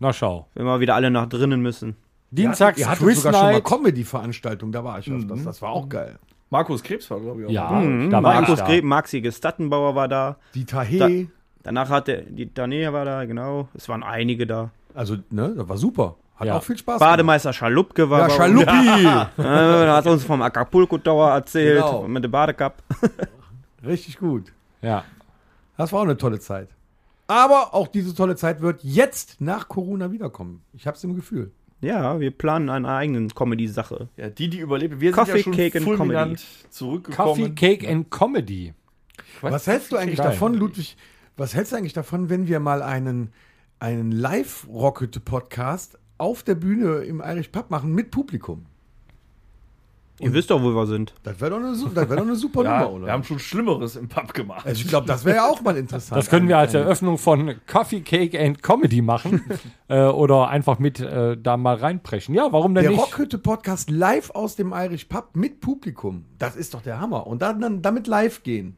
[0.00, 0.48] Na schau.
[0.54, 1.94] Wenn wir wieder alle nach drinnen müssen.
[2.32, 3.64] Dienstags Ihr hattet Quiz sogar schon mal Night.
[3.64, 5.44] Comedy-Veranstaltung, da war ich öfters.
[5.44, 6.18] Das war auch geil.
[6.48, 7.52] Markus Krebs war, glaube ich, auch.
[7.52, 8.66] Ja, da war Markus da.
[8.66, 10.36] Greben, Maxi Gestattenbauer war da.
[10.54, 11.28] Die Tahe,
[11.62, 13.68] Danach hat der, die Danea war da, genau.
[13.74, 14.70] Es waren einige da.
[14.94, 16.16] also, ne, das war super.
[16.36, 16.56] Hat Ja.
[16.56, 18.20] auch viel Spaß Bademeister Schalupke war.
[18.20, 18.62] Ja, bei uns.
[18.62, 19.06] Schaluppi!
[19.38, 19.42] Äh,
[19.86, 21.82] da hat uns vom Acapulco Tower erzählt.
[21.84, 22.08] Genau.
[22.08, 22.74] Mit dem Badecup.
[23.84, 24.50] Richtig gut.
[24.80, 25.04] Ja.
[25.76, 26.68] Das war auch eine tolle Zeit.
[27.30, 30.64] Aber auch diese tolle Zeit wird jetzt nach Corona wiederkommen.
[30.72, 31.52] Ich hab's im Gefühl.
[31.80, 34.08] Ja, wir planen eine eigene Comedy-Sache.
[34.16, 35.00] Ja, die, die überleben.
[35.00, 37.54] Wir Coffee, sind ja schon Cake and fulminant Coffee, zurückgekommen.
[37.54, 38.74] Cake and Comedy.
[39.42, 40.26] Was hältst du eigentlich Geil.
[40.26, 40.96] davon, Ludwig?
[41.36, 43.30] Was hältst du eigentlich davon, wenn wir mal einen,
[43.78, 48.66] einen Live-Rocket-Podcast auf der Bühne im Irish Pub machen mit Publikum?
[50.20, 51.14] Ihr wisst doch, wo wir sind.
[51.22, 53.06] Das wäre doch, wär doch eine super Ja, Nummer, oder?
[53.06, 54.66] wir haben schon Schlimmeres im Pub gemacht.
[54.66, 56.18] also ich glaube, das wäre ja auch mal interessant.
[56.18, 59.42] Das können wir als Eröffnung von Coffee, Cake and Comedy machen.
[59.88, 62.34] äh, oder einfach mit äh, da mal reinpreschen.
[62.34, 63.00] Ja, warum denn Der nicht?
[63.00, 66.24] Rockhütte-Podcast live aus dem Irish Pub mit Publikum.
[66.38, 67.26] Das ist doch der Hammer.
[67.26, 68.76] Und dann, dann damit live gehen.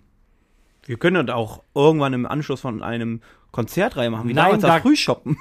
[0.84, 3.20] Wir können das auch irgendwann im Anschluss von einem
[3.52, 4.28] Konzert reinmachen.
[4.28, 5.36] Wie Nein, damals da- das Frühshoppen.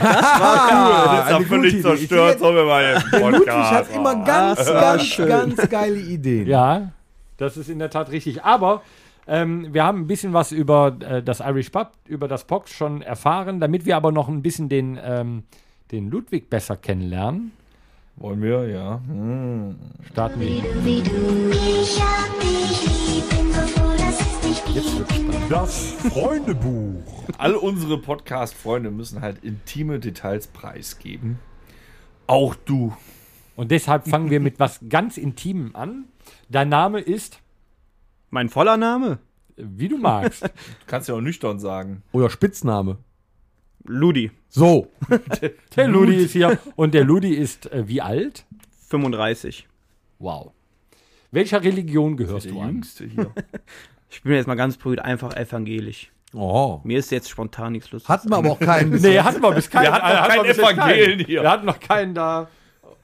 [0.00, 3.94] Ah, ist ja völlig zerstört, sollen wir mal im Der Ludwig hat Podcast.
[3.96, 5.28] immer ganz, das war ganz, schön.
[5.28, 6.46] ganz geile Ideen.
[6.46, 6.92] Ja,
[7.36, 8.44] das ist in der Tat richtig.
[8.44, 8.82] Aber
[9.26, 13.02] ähm, wir haben ein bisschen was über äh, das Irish Pub, über das Pox schon
[13.02, 13.60] erfahren.
[13.60, 15.42] Damit wir aber noch ein bisschen den, ähm,
[15.92, 17.52] den Ludwig besser kennenlernen,
[18.16, 19.00] Wollen wir, ja.
[19.06, 19.76] Hm.
[20.10, 20.48] starten wir.
[20.84, 21.50] wie du.
[21.50, 22.99] Ich hab dich lieb,
[24.74, 25.50] Jetzt wird's spannend.
[25.50, 27.02] Das Freundebuch.
[27.38, 31.38] All unsere Podcast-Freunde müssen halt intime Details preisgeben.
[32.26, 32.96] Auch du.
[33.56, 36.04] Und deshalb fangen wir mit was ganz Intimem an.
[36.48, 37.40] Dein Name ist,
[38.30, 39.18] mein voller Name?
[39.62, 40.44] wie du magst.
[40.44, 40.50] Du
[40.86, 42.02] kannst ja auch nüchtern sagen.
[42.12, 42.98] Oder Spitzname.
[43.84, 44.30] Ludi.
[44.48, 44.90] So.
[45.76, 46.58] Der Ludi ist hier.
[46.76, 48.44] Und der Ludi ist äh, wie alt?
[48.88, 49.68] 35.
[50.18, 50.52] Wow.
[51.30, 52.74] Welcher Religion gehörst du an?
[52.74, 53.32] Jüngste hier.
[54.10, 56.10] Ich bin jetzt mal ganz brüd, einfach evangelisch.
[56.34, 56.80] Oh.
[56.84, 58.08] Mir ist jetzt spontan nichts lustig.
[58.08, 58.90] Hatten wir aber auch keinen.
[59.00, 59.84] Nee, hatten wir bis keinen.
[59.84, 61.26] Wir hatten noch hatten keinen Evangelen keinen.
[61.26, 61.42] hier.
[61.42, 62.48] Wir hatten noch keinen da.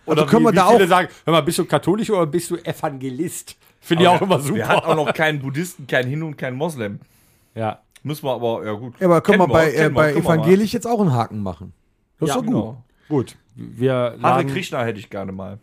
[0.07, 2.11] Oder Also können wie, wir da wie viele auch- sagen, hör mal, bist du katholisch
[2.11, 3.57] oder bist du Evangelist?
[3.81, 4.55] Finde ich auch immer super.
[4.57, 7.01] Wir hatten auch noch keinen Buddhisten, keinen Hindu und keinen Moslem.
[7.55, 7.81] ja.
[8.03, 8.95] Müssen wir aber, ja gut.
[9.01, 10.13] Ja, aber können wir bei, äh, bei.
[10.15, 11.73] Evangelisch jetzt auch einen Haken machen.
[12.21, 12.55] Das ist Ja, doch gut.
[12.55, 12.85] Genau.
[13.09, 13.37] Gut.
[13.57, 15.59] Wir Hare Krishna hätte ich gerne mal.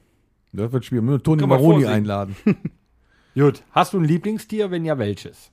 [0.52, 1.06] Das wird schwierig.
[1.06, 2.36] Wir müssen Toni Maroni einladen.
[3.36, 3.64] Gut.
[3.72, 4.72] Hast du ein Lieblingstier?
[4.72, 5.52] Wenn ja, welches?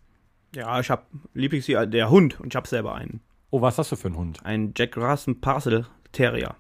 [0.54, 2.40] Ja, ich hab Lieblingstier, der Hund.
[2.40, 3.20] Und ich hab selber einen.
[3.50, 4.44] Oh, was hast du für einen Hund?
[4.44, 6.56] Einen Jack Russell Parcel Terrier.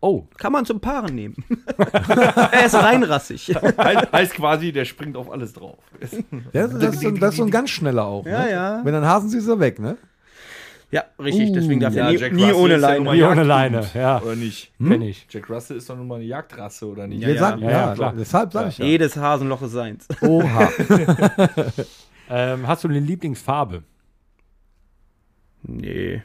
[0.00, 1.44] Oh, Kann man zum Paaren nehmen.
[1.76, 3.48] er ist reinrassig.
[3.78, 5.78] heißt, heißt quasi, der springt auf alles drauf.
[6.00, 6.10] Das,
[6.52, 8.24] das, ist so, das ist so ein ganz schneller auch.
[8.24, 8.50] Ja, ne?
[8.50, 8.80] ja.
[8.84, 9.98] Wenn dann Hasen sie ist er weg, ne?
[10.90, 11.52] Ja, richtig.
[11.52, 13.12] Deswegen darf Ja, er nie, Jack nie Russell ohne ist ja Leine.
[13.12, 13.42] wie ohne.
[13.42, 13.86] Leine.
[13.94, 14.72] Ja, Oder nicht?
[14.78, 15.26] kenn ich.
[15.30, 17.20] Jack Russell ist doch nun mal eine Jagdrasse, oder nicht?
[17.26, 17.40] Wir ja.
[17.40, 18.14] sagen- Ja, ja, ja, klar.
[18.18, 18.84] Deshalb sage ich ja.
[18.86, 20.06] Jedes Hasenloch ist seins.
[20.22, 20.68] Oha.
[22.30, 23.84] Ähm, hast du eine Lieblingsfarbe?
[25.62, 26.22] Nee.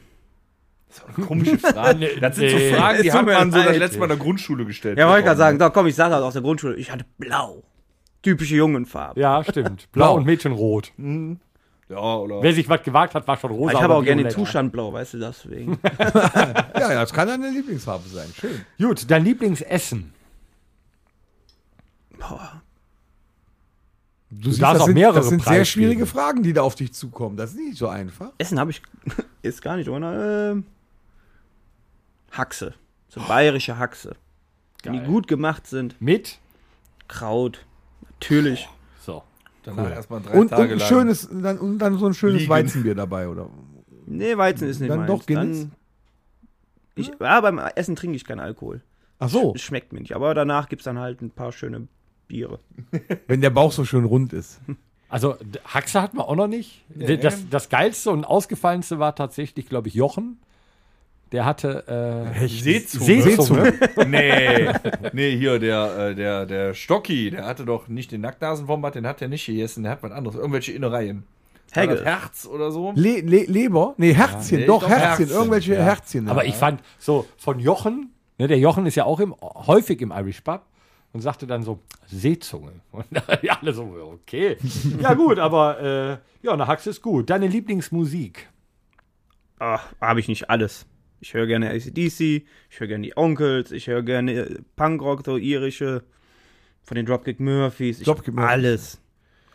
[1.26, 2.04] Komische Fragen.
[2.20, 2.68] Das sind Nee.
[2.70, 4.98] so Fragen, die hat man so das letzte Mal in der Grundschule gestellt.
[4.98, 5.58] Ja, wollte ich gerade sagen.
[5.58, 6.76] So, komm, ich sage das aus der Grundschule.
[6.76, 7.62] Ich hatte blau.
[8.22, 9.18] Typische Jungenfarbe.
[9.20, 9.90] Ja, stimmt.
[9.92, 10.16] Blau Blau.
[10.16, 10.92] und Mädchenrot.
[10.98, 11.04] Ja,
[11.94, 12.42] Ja, oder?
[12.42, 13.74] Wer sich was gewagt hat, war schon rosa.
[13.74, 14.32] ich habe auch gerne den.
[14.32, 15.78] Zustand blau, weißt du, deswegen.
[16.74, 18.28] Ja, ja, das kann deine Lieblingsfarbe sein.
[18.38, 18.64] Schön.
[18.78, 20.12] Gut, dein Lieblingsessen.
[22.18, 22.62] Boah.
[24.30, 26.74] Du, siehst, darfst das auch sind, mehrere Das sind sehr schwierige Fragen, die da auf
[26.74, 27.36] dich zukommen.
[27.36, 28.32] Das ist nicht so einfach.
[28.38, 28.82] Essen habe ich.
[29.42, 30.52] Ist gar nicht ohne.
[30.52, 30.64] Ähm,
[32.32, 32.74] Haxe.
[33.08, 34.16] So bayerische Haxe.
[34.82, 35.08] Wenn die Geil.
[35.08, 36.00] gut gemacht sind.
[36.00, 36.38] Mit?
[37.06, 37.64] Kraut.
[38.02, 38.68] Natürlich.
[39.64, 40.88] Danach erstmal drei Und, und, Tage ein lang.
[40.88, 42.50] schönes, dann, und dann so ein schönes Liegen.
[42.50, 43.48] Weizenbier dabei, oder?
[44.06, 45.10] Nee, Weizen ist nicht Dann meins.
[45.10, 45.60] doch Guinness?
[45.62, 45.72] Dann,
[46.96, 48.82] ich, ja, beim Essen trinke ich keinen Alkohol.
[49.18, 50.14] Ach so, Es schmeckt mir nicht.
[50.14, 51.88] Aber danach gibt es dann halt ein paar schöne
[52.28, 52.60] Biere.
[53.26, 54.60] wenn der Bauch so schön rund ist.
[55.10, 56.82] Also, Haxe hatten wir auch noch nicht.
[56.88, 60.38] D- Das, das geilste und ausgefallenste war tatsächlich, glaube ich, Jochen.
[61.34, 63.22] Der hatte äh, Seezunge.
[63.22, 63.72] Seezunge.
[64.06, 64.68] nee,
[65.12, 69.20] nee, hier, der, äh, der, der Stocki, der hatte doch nicht den Nacktnasenwombat, den hat
[69.20, 71.24] er nicht gegessen, der hat was anderes, irgendwelche Innereien.
[71.72, 72.04] Hegel.
[72.04, 72.92] Herz oder so?
[72.94, 73.94] Le Le Leber?
[73.96, 74.60] Nee, Herzchen.
[74.60, 75.08] nee, doch, doch, Herzchen.
[75.08, 75.28] Herzchen.
[75.30, 75.82] Irgendwelche Ja.
[75.82, 76.28] Herzchen.
[76.28, 80.12] Aber ich fand so von Jochen, ne, der Jochen ist ja auch im, häufig im
[80.12, 80.62] Irish Pub
[81.12, 82.70] und sagte dann so Seezunge.
[82.92, 83.06] Und
[83.42, 83.82] ja, alle so,
[84.22, 84.56] okay.
[85.00, 87.28] Ja, gut, aber äh, ja, eine Haxe ist gut.
[87.28, 88.48] Deine Lieblingsmusik.
[89.58, 90.86] Ach, habe ich nicht alles.
[91.24, 95.38] Ich höre gerne ACDC, ich höre gerne die Onkels, ich höre gerne äh, Punkrock, so
[95.38, 96.04] irische,
[96.82, 98.00] von den Dropkick Murphys.
[98.00, 98.50] Ich, Dropkick Murphys.
[98.52, 99.00] Alles.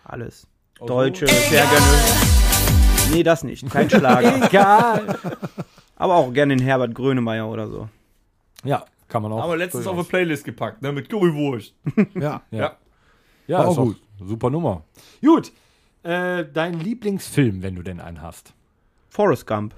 [0.04, 0.48] Alles.
[0.80, 1.86] Deutsche, sehr gerne.
[3.12, 3.70] Nee, das nicht.
[3.70, 4.48] Kein Schlager.
[4.48, 5.16] Egal.
[5.96, 7.88] Aber auch gerne den Herbert Grönemeyer oder so.
[8.64, 9.44] ja, kann man auch.
[9.44, 10.06] Aber letztens auf eine.
[10.06, 11.76] Playlist gepackt, ne, mit Currywurst.
[12.16, 12.42] Ja.
[12.50, 12.78] Ja,
[13.46, 14.02] ja War auch ist auch gut.
[14.20, 14.86] Super Nummer.
[15.22, 15.52] Gut.
[16.02, 18.56] Äh, dein Lieblingsfilm, wenn du denn einen hast.
[19.10, 19.76] Forrest Gump.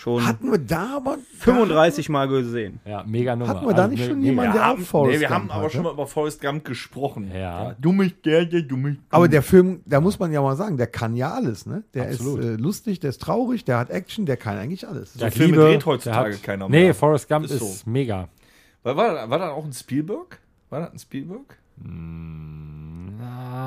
[0.00, 1.18] Schon Hatten wir da aber.
[1.40, 2.80] 35 Mal gesehen.
[2.86, 3.50] Ja, mega Nummer.
[3.50, 5.64] Hatten wir da Also, nicht schon jemanden, der auch Forrest nee, wir haben Gump aber
[5.64, 5.74] hatte?
[5.74, 7.30] schon mal über Forrest Gump gesprochen.
[7.34, 7.74] Ja.
[7.78, 11.32] Dummes Gerde, dummes Aber der Film, da muss man ja mal sagen, der kann ja
[11.34, 11.82] alles, ne?
[11.92, 12.40] Der Absolut.
[12.40, 15.12] ist äh, lustig, der ist traurig, der hat Action, der kann eigentlich alles.
[15.12, 16.94] Der hat Filme Liebe, dreht heutzutage hat, keiner Nee, mehr.
[16.94, 17.90] Forrest Gump Ist ist, so.
[17.90, 18.28] mega.
[18.82, 20.38] War, war, war da auch ein Spielberg?
[20.70, 21.58] War das ein Spielberg?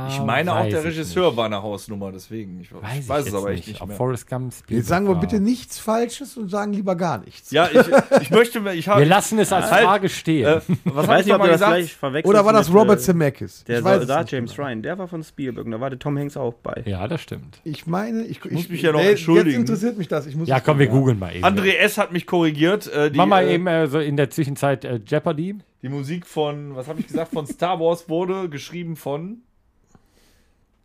[0.10, 1.38] Ich meine auch, Ah, der Regisseur nicht.
[1.38, 2.60] war eine Hausnummer, deswegen.
[2.62, 3.96] Ich Weiß, ich weiß es jetzt aber echt nicht mehr.
[3.98, 7.52] Forrest Gump Jetzt sagen wir bitte nichts Falsches und sagen lieber gar nichts.
[7.52, 9.02] Ja, ich, ich möchte mir, ich habe.
[9.02, 9.84] Wir lassen es als Halt.
[9.86, 10.46] Frage stehen.
[10.46, 11.72] Äh, was Ich hab weiß ich nicht, ob du das gesagt?
[11.76, 12.30] gleich verwechselst.
[12.30, 13.64] Oder war das mit, Robert äh, Zemeckis?
[13.66, 14.68] Der ich weiß es Soldat nicht James genau.
[14.68, 15.66] Ryan, der war von Spielberg.
[15.66, 16.84] und Da war der Tom Hanks auch bei.
[16.86, 17.60] ja, das stimmt.
[17.64, 19.50] Ich meine, ich, muss ich mich ja noch nee, entschuldigen.
[19.52, 20.26] Jetzt interessiert mich das.
[20.28, 21.44] Ich muss Ja, komm, wir googeln mal eben.
[21.46, 21.98] André S.
[21.98, 22.88] hat mich korrigiert.
[22.94, 25.56] Äh, die, Mach mal äh, eben äh, so in der Zwischenzeit äh, Jeopardy.
[25.82, 29.40] Die Musik von, was habe ich gesagt, von Star Wars wurde geschrieben von.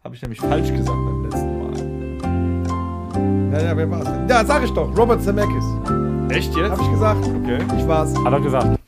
[0.05, 1.69] Habe ich nämlich falsch gesagt beim letzten Mal.
[3.53, 4.09] Ja, ja, wer war's?
[4.31, 4.97] Ja, sag ich doch.
[4.97, 5.65] Robert Zemeckis.
[6.31, 6.71] Echt jetzt?
[6.71, 7.27] Hab ich gesagt.
[7.27, 7.59] Okay.
[7.77, 8.17] Ich war's.
[8.17, 8.81] Hat er gesagt.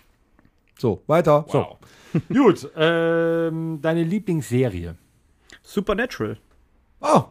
[0.78, 1.44] So, weiter.
[1.48, 1.78] So.
[2.32, 2.70] Gut.
[2.76, 4.96] Ähm, deine Lieblingsserie.
[5.62, 6.38] Supernatural.
[7.00, 7.24] Oh.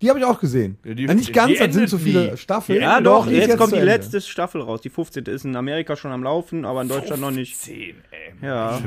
[0.00, 0.78] Die habe ich auch gesehen.
[0.84, 2.36] Ja, die- Ja, nicht ganz, das sind endet so viele nie.
[2.36, 2.80] Staffeln.
[2.80, 3.92] Ja, doch, ist jetzt, kommt zu die Ende.
[3.94, 4.80] letzte Staffel raus.
[4.80, 5.24] Die 15.
[5.24, 7.58] ist in Amerika schon am Laufen, aber in Deutschland noch nicht.
[7.58, 8.46] 10, ey.
[8.46, 8.80] Ja.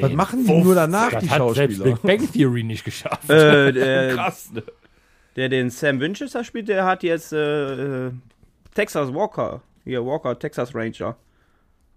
[0.00, 1.96] Was machen die nur danach, Das die hat selbst Schauspieler?
[1.96, 3.28] Big Bang Theory nicht geschafft.
[3.28, 4.62] Äh, der, Krass, ne?
[5.36, 8.10] der den Sam Winchester spielt, der hat jetzt äh, äh,
[8.74, 9.60] Texas Walker.
[9.84, 11.14] Hier, Walker, Texas Ranger.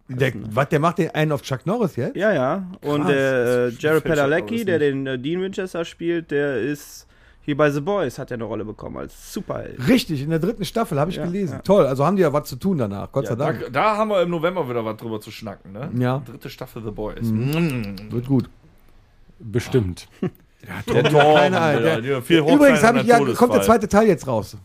[0.09, 2.15] Der, was, der macht den einen auf Chuck Norris jetzt?
[2.17, 2.69] Ja, ja.
[2.81, 3.11] Und Krass.
[3.13, 7.06] der äh, Jared Padalecki, der den äh, Dean Winchester spielt, der ist
[7.47, 9.87] hier bei The Boys, hat er eine Rolle bekommen als Superheld.
[9.87, 11.53] Richtig, in der dritten Staffel habe ich Ja, gelesen.
[11.53, 11.59] ja.
[11.61, 13.69] Toll, also haben die ja was zu tun danach, Gott Ja, sei da, Dank.
[13.71, 15.89] da haben wir im November wieder was drüber zu schnacken, ne?
[15.97, 16.21] Ja.
[16.25, 17.19] Dritte Staffel The Boys.
[17.23, 18.49] Wird gut.
[19.39, 20.09] Bestimmt.
[20.61, 23.61] Der Keine Torben, Ahnung, Alter, der- der vier Hochzeiten Übrigens habe ich ja, kommt der
[23.61, 24.57] zweite Teil jetzt raus.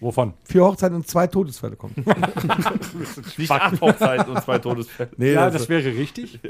[0.00, 0.32] Wovon?
[0.44, 1.94] Vier Hochzeiten und zwei Todesfälle kommen.
[3.36, 5.10] Nicht acht Hochzeiten und zwei Todesfälle.
[5.16, 6.40] Nee, Ja, das- das wäre richtig.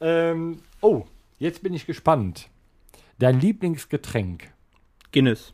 [0.00, 1.04] ähm, oh,
[1.38, 2.48] jetzt bin ich gespannt.
[3.18, 4.50] Dein Lieblingsgetränk.
[5.12, 5.52] Guinness.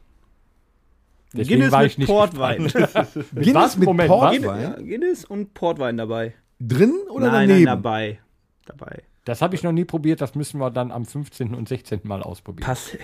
[1.32, 2.58] Deswegen Guinness war mit ich nicht Portwein.
[3.34, 3.76] Guinness was?
[3.76, 4.62] mit Moment, Portwein?
[4.62, 6.34] ja, Guinness und Portwein dabei.
[6.58, 7.64] Drin oder nein, daneben?
[7.64, 8.18] nein, dabei.
[8.66, 9.02] Dabei.
[9.24, 11.54] Das habe ich noch nie probiert, das müssen wir dann am 15.
[11.54, 12.00] und 16.
[12.04, 12.66] Mal ausprobieren.
[12.66, 12.96] Passt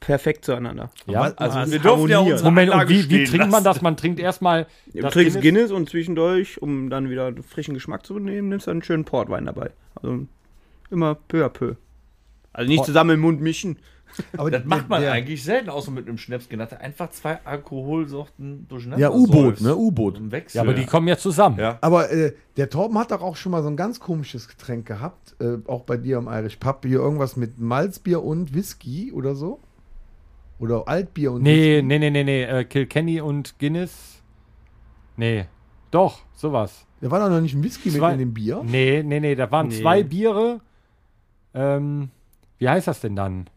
[0.00, 0.90] perfekt zueinander.
[1.06, 1.32] Ja?
[1.36, 3.82] Also, wir dürfen ja unsere Moment, und wie, wie trinkt man das?
[3.82, 4.66] Man trinkt erstmal.
[4.94, 5.72] Du das trinkst Guinness.
[5.72, 9.70] und zwischendurch, um dann wieder frischen Geschmack zu nehmen, nimmst du einen schönen Portwein dabei.
[9.96, 10.26] Also
[10.90, 11.74] immer peu à peu.
[12.58, 13.78] Also nicht zusammen im Mund mischen.
[14.36, 16.72] Aber Das macht man der- eigentlich selten, außer mit einem Schnaps genannt.
[16.80, 19.00] Einfach zwei Alkoholsorten durcheinander.
[19.02, 19.76] Ja, U-Boot, ne?
[19.76, 20.20] U-Boot.
[20.54, 21.58] Ja, aber die kommen ja zusammen.
[21.58, 21.78] Ja.
[21.82, 25.36] Aber äh, der Torben hat doch auch schon mal so ein ganz komisches Getränk gehabt,
[25.40, 26.84] äh, auch bei dir im Irish Pub.
[26.84, 29.60] Hier irgendwas mit Malzbier und Whisky oder so?
[30.58, 31.82] Oder Altbier und Nee, Whisky?
[31.86, 32.42] nee, nee, nee, nee.
[32.44, 34.20] Äh, Kilkenny und Guinness.
[35.16, 35.44] Nee.
[35.92, 36.86] Doch, sowas.
[37.00, 38.62] Da war doch noch nicht ein Whisky Zwei- mit in dem Bier.
[38.64, 39.34] Nee, nee, nee.
[39.36, 39.80] Da waren Nee.
[39.80, 40.60] zwei Biere.
[41.54, 42.10] Ähm,
[42.58, 43.48] wie heißt das denn dann?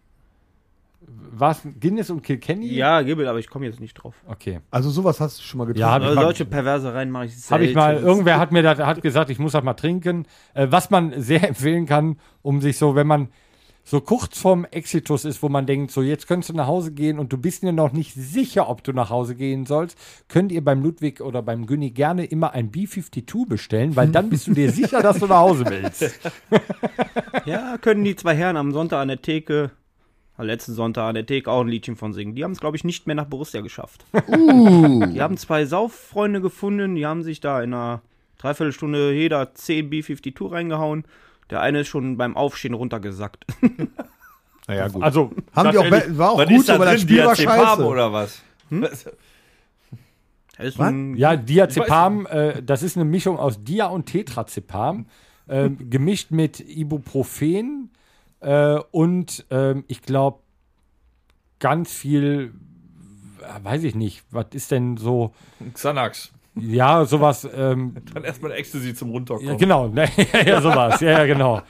[1.34, 1.62] Was?
[1.80, 2.68] Guinness und Kilkenny?
[2.74, 4.16] Ja, Gibbel, aber ich komme jetzt nicht drauf.
[4.28, 4.60] Okay.
[4.70, 5.82] Also sowas hast du schon mal getrunken.
[5.82, 7.54] Ja, Also solche Perversereien mache ich selten.
[7.54, 10.28] Habe ich mal, irgendwer hat mir das, hat gesagt, ich muss das mal trinken.
[10.54, 13.30] Äh, was man sehr empfehlen kann, um sich so, wenn man
[13.84, 17.20] so kurz vorm Exitus ist, wo man denkt, so jetzt könntest du nach Hause gehen
[17.20, 20.64] und du bist dir noch nicht sicher, ob du nach Hause gehen sollst, könnt ihr
[20.64, 24.72] beim Ludwig oder beim Günni gerne immer ein B52 bestellen, weil dann bist du dir
[24.72, 26.20] sicher, dass du nach Hause willst.
[27.46, 29.72] Ja, können die zwei Herren am Sonntag an der Theke,
[30.38, 32.36] am letzten Sonntag an der Theke auch ein Liedchen von singen.
[32.36, 34.06] Die haben es, glaube ich, nicht mehr nach Borussia geschafft.
[34.14, 38.02] Die haben zwei Sauffreunde gefunden, die haben sich da in einer
[38.38, 41.06] Dreiviertelstunde jeder 10 B52 reingehauen.
[41.50, 43.46] Der eine ist schon beim Aufstehen runtergesackt.
[44.68, 45.04] naja, gut.
[45.04, 47.02] Also, Haben die auch, ehrlich, war auch gut, aber das drin?
[47.02, 47.86] Spiel war Diazepam scheiße.
[47.86, 48.42] oder was?
[48.70, 49.04] Was?
[50.58, 50.94] Das ist Was?
[51.16, 55.08] ja, Diazepam, äh, das ist eine Mischung aus Dia und Tetrazepam,
[55.50, 57.90] ähm, gemischt mit Ibuprofen
[58.42, 60.40] äh, und ähm, ich glaube
[61.60, 62.54] ganz viel,
[63.42, 65.34] äh, weiß ich nicht, was ist denn so,
[65.74, 66.32] Xanax.
[66.56, 69.50] Ja, sowas, ähm, Dann erstmal Ecstasy zum Runterkommen.
[69.52, 70.08] ja, genau, ne,
[70.46, 71.62] ja, sowas, ja, ja, genau.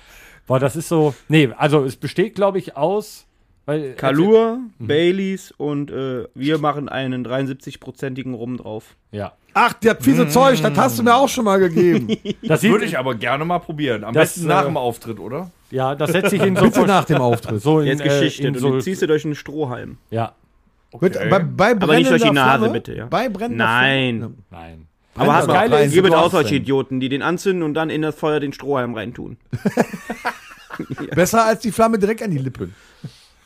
[0.48, 3.26] Boah, das ist so, nee, also es besteht, glaube ich, aus,
[3.66, 8.96] weil, Kalur, Baileys und äh, wir machen einen 73-prozentigen Rum drauf.
[9.12, 12.08] ja, Ach, der fiese Zeug, das hast du mir auch schon mal gegeben.
[12.42, 14.06] das, Würde sieht, ich aber gerne mal probieren.
[14.06, 15.52] Am Das, besten nach äh, dem Auftritt, oder?
[15.72, 17.62] ja, das setzt sich in so, Bitte nach dem Auftritt.
[17.62, 18.48] so in, Jetzt äh, Geschichte.
[18.48, 19.98] in du so, ziehst du durch einen Strohhalm.
[20.10, 20.32] ja,
[21.00, 22.74] Mit, bei, bei Aber nicht durch die Nase, Flamme?
[22.74, 23.06] bitte, ja.
[23.06, 24.18] Bei brennender Nein.
[24.20, 24.36] Flamme?
[24.50, 24.88] nein.
[25.16, 26.56] Aber hast rein, es gibt auch solche.
[26.56, 29.38] Idioten, die den anzünden und dann in das Feuer den Strohhalm reintun.
[31.16, 32.74] Besser als die Flamme direkt an die Lippen.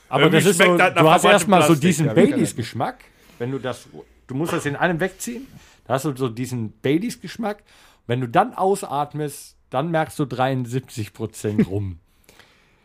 [0.10, 3.04] Aber Irgendwie das ist so, das du hast erstmal so diesen ja, Baileys-Geschmack.
[3.40, 3.88] Wenn du das,
[4.28, 5.48] du musst das in einem wegziehen.
[5.86, 7.64] Da hast du so diesen Baileys-Geschmack.
[8.08, 12.00] Wenn du dann ausatmest, dann merkst du 73 Prozent rum.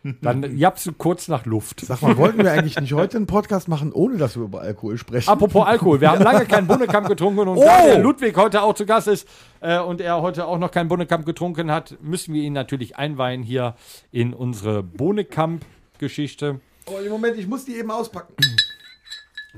[0.02, 1.80] Dann jappst du kurz nach Luft.
[1.80, 4.96] Sag mal, wollten wir eigentlich nicht heute einen Podcast machen, ohne dass wir über Alkohol
[4.96, 5.28] sprechen?
[5.28, 7.64] Apropos Alkohol, wir haben lange keinen Bunnekamp getrunken und Oh!
[7.64, 9.28] da der Ludwig heute auch zu Gast ist
[9.60, 13.42] äh, und er heute auch noch keinen Bunnekamp getrunken hat, müssen wir ihn natürlich einweihen
[13.42, 13.74] hier
[14.10, 16.60] in unsere Bohnekamp-Geschichte.
[16.86, 18.34] Oh, im Moment, ich muss die eben auspacken.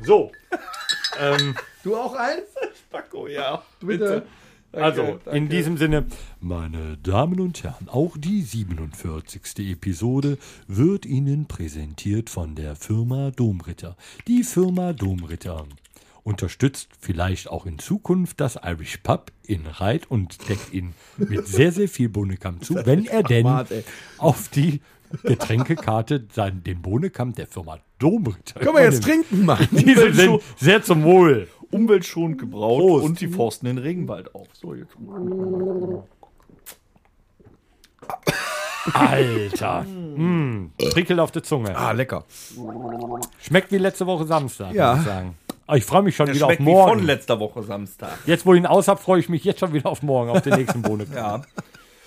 [0.03, 0.33] So.
[1.21, 2.43] ähm, Du auch eins?
[2.91, 3.63] Paco, ja.
[3.81, 4.25] Bitte.
[4.73, 6.07] Also, in diesem Sinne,
[6.41, 9.71] meine Damen und Herren, auch die 47.
[9.71, 13.97] Episode wird Ihnen präsentiert von der Firma Domritter.
[14.27, 15.67] Die Firma Domritter
[16.25, 21.73] unterstützt vielleicht auch in Zukunft das Irish Pub in Reit und deckt ihn mit sehr,
[21.73, 23.47] sehr viel Bohnenkamm zu, wenn er denn
[24.17, 24.81] auf die
[25.23, 28.61] Getränkekarte sein, den Bohnenkamm der Firma Domritter.
[28.61, 29.69] Können wir jetzt trinken, Mann?
[29.71, 31.49] Diesem Sinne, sehr zum Wohl.
[31.73, 33.05] Umweltschonend gebraut Prost.
[33.05, 34.47] und die forsten den Regenwald auf.
[34.53, 34.95] So, jetzt.
[38.95, 39.83] Alter.
[39.83, 41.77] mm, prickelt auf der Zunge.
[41.77, 42.25] Ah, lecker.
[43.41, 44.93] Schmeckt wie letzte Woche Samstag, Ja.
[44.95, 45.35] muss ich sagen.
[45.67, 47.03] Aber ich freue mich schon Das wieder auf schmeckt wie von morgen.
[47.05, 48.19] letzter Woche Samstag.
[48.27, 50.43] Jetzt, wo ich ihn aus habe, freue ich mich jetzt schon wieder auf morgen, auf
[50.43, 51.07] den nächsten Bohnen.
[51.15, 51.43] Ja.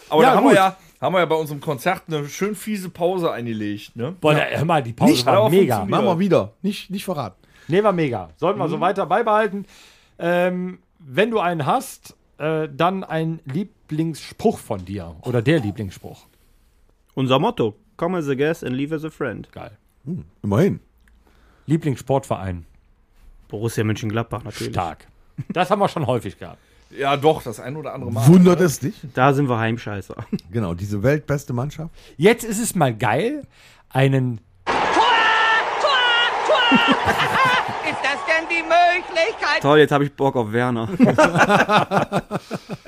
[0.09, 2.89] Aber Ja, da haben wir, ja, haben wir ja bei unserem Konzert eine schön fiese
[2.89, 3.95] Pause eingelegt.
[3.95, 4.13] Ne?
[4.19, 5.85] Boah, da, hör mal, die Pause Nicht, war mega.
[5.85, 6.51] Machen wir wieder.
[6.61, 7.37] Nicht, nicht verraten.
[7.67, 8.29] Nee, war mega.
[8.37, 9.65] Sollten wir so weiter beibehalten.
[10.19, 15.15] Ähm, wenn du einen hast, äh, dann ein Lieblingsspruch von dir.
[15.21, 16.25] Oder der Lieblingsspruch.
[17.13, 19.51] Unser Motto: Come as a guest and leave as a friend.
[19.51, 19.71] Geil.
[20.43, 20.79] Immerhin.
[21.65, 22.65] Lieblingssportverein.
[23.47, 24.73] Borussia Mönchengladbach natürlich.
[24.73, 25.07] Stark.
[25.49, 26.59] Das haben wir schon häufig gehabt.
[26.91, 28.27] Ja, doch, das ein oder andere Mal.
[28.27, 28.95] Wundert es dich?
[29.13, 30.15] Da sind wir Heimscheißer.
[30.51, 31.93] Genau, diese weltbeste Mannschaft.
[32.15, 33.45] Jetzt ist es mal geil,
[33.89, 34.75] einen Ist
[37.05, 37.44] das
[38.39, 39.61] denn die Möglichkeit?
[39.61, 40.87] Toll, jetzt habe ich Bock auf Werner.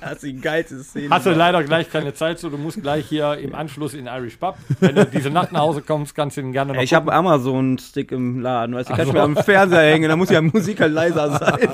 [0.02, 1.10] das ist die geilste Szene.
[1.10, 2.50] Hast du leider gleich keine Zeit zu.
[2.50, 4.56] Du musst gleich hier im Anschluss in Irish Pub.
[4.80, 7.12] Wenn du diese Nacht nach Hause kommst, kannst du ihn gerne noch Ey, ich habe
[7.14, 10.80] Amazon-Stick im Laden, weißt du, kann ich mir am Fernseher hängen, da muss ja Musik
[10.80, 11.58] halt leiser sein.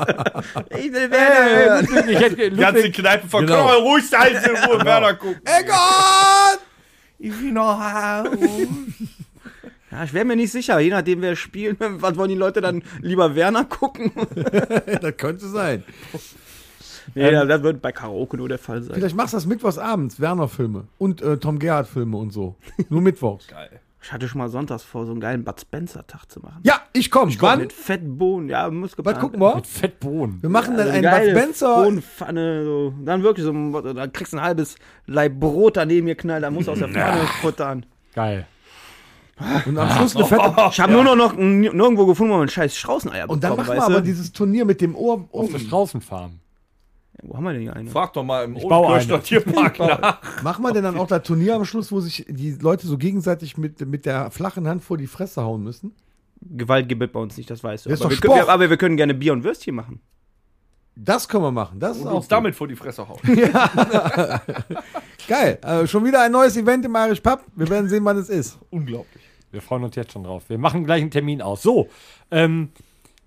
[0.69, 1.87] ich will Werner hören.
[1.87, 2.09] gucken.
[2.09, 3.65] Ich hätte, Die ganze Kneipe von Genau.
[3.65, 5.41] Man ruhig sein, in Ruhe Werner gucken.
[5.45, 6.59] Egon!
[7.19, 8.27] Ich will noch Haus.
[9.93, 12.81] Ja, ich wäre mir nicht sicher, je nachdem wer spielt, was wollen die Leute dann
[13.01, 14.11] lieber Werner gucken?
[15.01, 15.83] das könnte sein.
[17.15, 18.95] nee, das wird bei Karaoke nur der Fall sein.
[18.95, 22.55] Vielleicht machst du das mittwochs abends, Werner-Filme und äh, Tom Gerhardt-Filme und so.
[22.89, 23.47] Nur mittwochs.
[23.47, 23.69] Geil.
[24.01, 26.59] Ich hatte schon mal sonntags vor, so einen geilen Bud Spencer-Tag zu machen.
[26.63, 27.33] Ja, ich komm.
[27.39, 27.59] Wann?
[27.59, 29.55] Mit Fettbohnen, ja, muss Was geplant gucken wir?
[29.55, 30.41] mit Fettbohnen.
[30.41, 31.83] Wir machen dann Also einen geile Bud Spencer.
[31.83, 32.93] Bohnenpfanne, so.
[33.05, 34.75] Dann wirklich so, ein- da kriegst du ein halbes
[35.05, 37.85] Leib Brot daneben geknallt, da musst du aus der Pfanne futtern.
[38.13, 38.45] Geil.
[39.65, 40.53] Und am Schluss eine fette.
[40.71, 43.75] Ich habe nur noch, noch nirgendwo gefunden, wo man scheiß Straußeneier Und dann machen wir
[43.75, 44.03] weißt aber du?
[44.03, 45.27] dieses Turnier mit dem Ohr.
[45.31, 45.59] Auf der oben.
[45.59, 46.39] Straußenfarm.
[47.21, 47.89] Wo haben wir denn hier eine?
[47.89, 48.55] Frag doch mal im.
[48.55, 50.43] Tierpark nach.
[50.43, 53.57] Machen wir denn dann auch das Turnier am Schluss, wo sich die Leute so gegenseitig
[53.57, 55.95] mit, mit der flachen Hand vor die Fresse hauen müssen?
[56.41, 57.89] Gewalt gibt es bei uns nicht, das weißt du.
[57.89, 60.01] Das ist aber, doch wir können, wir, aber wir können gerne Bier und Würstchen machen.
[60.95, 61.79] Das können wir machen.
[61.79, 62.31] Das ist Und auch uns gut.
[62.31, 63.19] damit vor die Fresse hauen.
[65.27, 65.57] geil.
[65.63, 67.41] Äh, schon wieder ein neues Event im Irish Pub.
[67.55, 68.59] Wir werden sehen, wann es ist.
[68.69, 69.22] Unglaublich.
[69.53, 70.49] Wir freuen uns jetzt schon drauf.
[70.49, 71.61] Wir machen gleich einen Termin aus.
[71.61, 71.87] So,
[72.31, 72.69] ähm,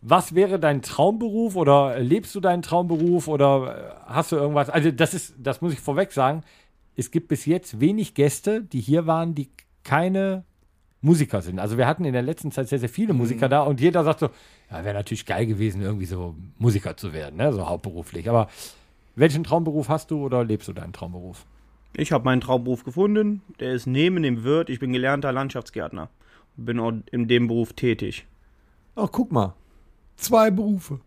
[0.03, 4.69] was wäre dein Traumberuf oder lebst du deinen Traumberuf oder äh, hast du irgendwas?
[4.69, 6.43] Also das ist, das muss ich vorweg sagen.
[6.97, 9.51] Es gibt bis jetzt wenig Gäste, die hier waren, die
[9.85, 10.43] keine
[11.01, 11.61] Musiker sind.
[11.61, 14.19] Also wir hatten in der letzten Zeit sehr, sehr viele Musiker da und jeder sagt
[14.19, 14.31] so,
[14.69, 17.53] ja, wäre natürlich geil gewesen, irgendwie so Musiker zu werden, ne?
[17.53, 18.29] so hauptberuflich.
[18.29, 18.49] Aber
[19.15, 21.47] welchen Traumberuf hast du oder lebst du deinen Traumberuf?
[21.99, 23.41] Ich habe meinen Traumberuf gefunden.
[23.59, 24.69] Der ist neben dem Wirt.
[24.69, 26.11] Ich bin gelernter Landschaftsgärtner.
[26.57, 28.27] Bin auch in dem Beruf tätig.
[28.97, 29.55] Ach, guck mal.
[30.17, 31.01] Zwei Berufe.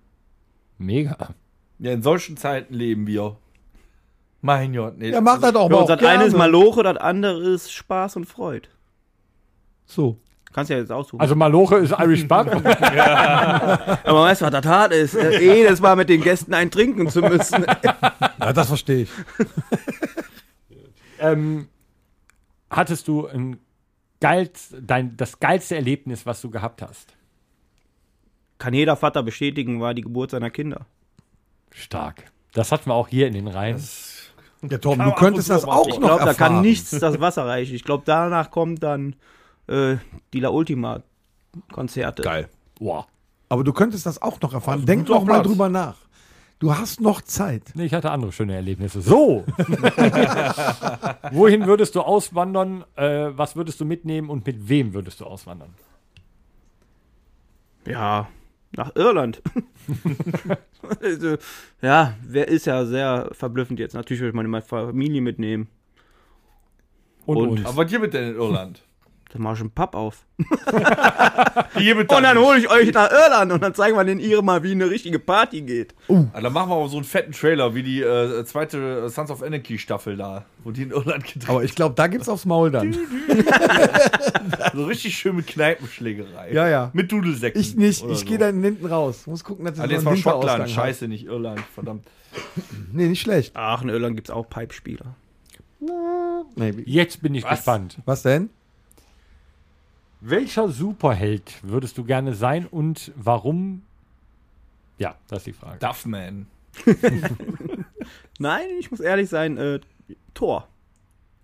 [0.80, 1.36] Mega.
[1.78, 3.38] Ja, in solchen Zeiten leben wir.
[4.42, 5.10] Mein Gott, nee.
[5.12, 5.74] Ja, mach das Ja, mal.
[5.76, 8.70] und das eine ist Maloche, das andere ist Spaß und Freude.
[9.86, 10.18] So.
[10.54, 11.20] Kannst ja jetzt aussuchen.
[11.22, 12.48] Also Maloche ist Irish Pub.
[12.66, 15.14] Aber weißt du, was das hart ist?
[15.14, 17.66] Äh, jedes Mal mit den Gästen ein trinken zu müssen.
[18.42, 19.10] Ja, das verstehe ich.
[21.20, 21.68] ähm,
[22.70, 23.60] hattest du ein
[24.20, 27.16] geilst, dein, das geilste Erlebnis, was du gehabt hast?
[28.58, 30.86] Kann jeder Vater bestätigen, war die Geburt seiner Kinder.
[31.72, 32.26] Stark.
[32.54, 33.82] Das hatten wir auch hier in den Reihen.
[34.70, 36.54] Ja, Tom, du könntest das auch Ich Ich noch glaube, da erfahren.
[36.56, 37.76] kann nichts das Wasser reichen.
[37.76, 39.16] Ich glaube, danach kommt dann
[39.68, 39.98] äh,
[40.34, 41.04] die La Ultima
[41.72, 42.24] Konzerte.
[42.24, 42.50] Geil.
[42.78, 43.08] Boah.
[43.48, 44.86] Aber du könntest das auch noch erfahren.
[44.86, 45.96] Denk noch mal drüber nach.
[46.60, 47.72] Du hast noch Zeit.
[47.74, 49.02] Nee, ich hatte andere schöne Erlebnisse.
[49.02, 49.46] So.
[51.32, 52.84] Wohin würdest du auswandern?
[52.98, 55.74] Äh, was würdest du mitnehmen und mit wem würdest du auswandern?
[57.88, 58.28] Ja,
[58.76, 59.42] nach Irland.
[61.02, 61.38] also,
[61.82, 63.94] ja, wer ist ja sehr verblüffend jetzt.
[63.94, 65.70] Natürlich würde ich meine Familie mitnehmen.
[67.26, 67.66] Und, Und-.
[67.66, 68.84] Aber was gibt es denn in Irland?
[69.32, 70.26] Dann mach ich einen Pub auf.
[70.40, 74.72] Und dann hole ich euch nach Irland und dann zeigen wir den Iren mal, wie
[74.72, 75.94] eine richtige Party geht.
[76.10, 79.44] Ah, dann machen wir aber so einen fetten Trailer wie die äh, zweite Sons of
[79.44, 82.72] Anarchy Staffel da, wo die in Irland gedreht Aber ich glaube, da gibt's aufs Maul
[82.72, 82.96] dann.
[84.74, 86.52] So richtig schön mit Kneipenschlägerei.
[86.52, 86.90] Ja, ja.
[86.94, 87.60] Mit Dudelsäcken.
[87.60, 88.04] Ich nicht.
[88.10, 88.26] Ich so.
[88.26, 89.26] gehe dann hinten raus.
[89.26, 90.70] Muss gucken, dass ich Ah, so jetzt war Schottland.
[90.70, 91.62] Scheiße, nicht Irland.
[91.74, 92.06] Verdammt.
[92.92, 93.52] Nee, nicht schlecht.
[93.56, 95.16] Ach, in Irland gibt es auch Pipespieler.
[96.56, 97.52] Nee, Jetzt bin ich Was?
[97.52, 97.98] gespannt.
[98.06, 98.50] was denn?
[100.22, 103.84] Welcher Superheld würdest du gerne sein und warum?
[104.98, 105.80] Ja, das ist die Frage.
[105.80, 106.48] Duffman.
[108.40, 109.80] Nein, ich muss ehrlich sein, äh,
[110.34, 110.68] Thor.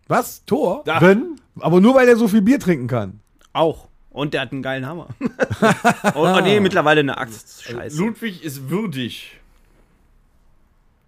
[0.07, 0.43] Was?
[0.45, 0.83] Tor?
[0.85, 0.99] Da.
[0.99, 1.39] Ben?
[1.59, 3.21] Aber nur weil er so viel Bier trinken kann.
[3.53, 3.87] Auch.
[4.11, 5.07] Und der hat einen geilen Hammer.
[5.19, 7.63] und, und nee, mittlerweile eine Axt.
[7.63, 7.97] Scheiße.
[7.97, 9.39] Ludwig ist würdig.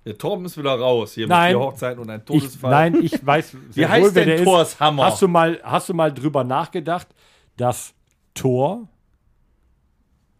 [0.05, 1.13] Der Torben ist wieder raus.
[1.13, 1.53] Hier Nein.
[1.53, 2.71] mit vier Hochzeiten und ein Ich, Todesfall.
[2.71, 4.79] nein, ich weiß Wie heißt wohl, wer denn der Thors.
[4.79, 5.05] Hammer?
[5.05, 7.07] Hast du mal, hast du mal drüber nachgedacht,
[7.57, 7.93] dass
[8.33, 8.87] Thor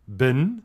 [0.06, 0.64] Ben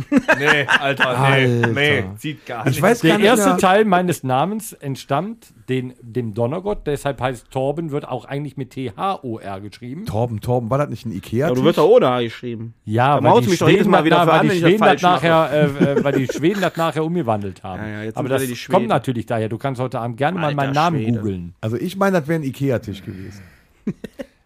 [0.38, 1.44] Nee, Alter, nee.
[1.62, 1.66] Alter.
[1.72, 2.82] Nee, sieht gar Ich nicht.
[2.82, 3.58] weiß Der erste.
[3.58, 9.60] Teil meines Namens entstammt den, dem Donnergott, deshalb heißt Torben, wird auch eigentlich mit T-H-O-R
[9.60, 10.06] geschrieben.
[10.06, 11.48] Torben, Torben, war das nicht ein Ikea?
[11.48, 12.72] Aber du wirst doch ohne A geschrieben.
[12.86, 15.64] Ja, Da mich doch jedes Mal wieder das, weil die das Schweden das nachher, äh,
[15.66, 17.82] äh, weil die Schweden das nachher umgewandelt haben.
[17.86, 18.88] Ja, ja, jetzt Aber das wieder die kommt Schweden.
[18.88, 19.50] natürlich daher.
[19.50, 21.18] Du kannst heute Abend gerne mal Alter meinen Namen Schwede.
[21.18, 21.54] googeln.
[21.60, 23.42] Also ich meine, das wäre ein Ikea-Tisch gewesen.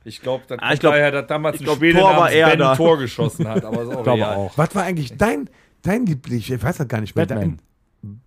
[0.04, 2.30] Ich glaube, das Ah, ich glaub- daher, dass damals ich ein glaub, Schwede Thor war
[2.30, 2.70] eher Ben da.
[2.72, 3.64] ein Tor geschossen hat.
[3.64, 4.58] Aber ist auch Ich glaube auch.
[4.58, 5.48] Was war eigentlich dein,
[5.82, 6.38] dein Liebling?
[6.38, 7.26] Ich weiß das gar nicht mehr.
[7.26, 7.58] Batman.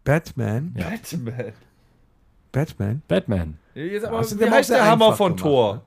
[0.03, 0.73] Batman?
[0.75, 0.85] Ja.
[0.89, 1.53] Batman.
[2.51, 3.01] Batman?
[3.07, 3.57] Batman.
[3.75, 5.73] Jetzt aber, Hast wie heißt auch der Hammer von gemacht, Thor?
[5.75, 5.81] ne?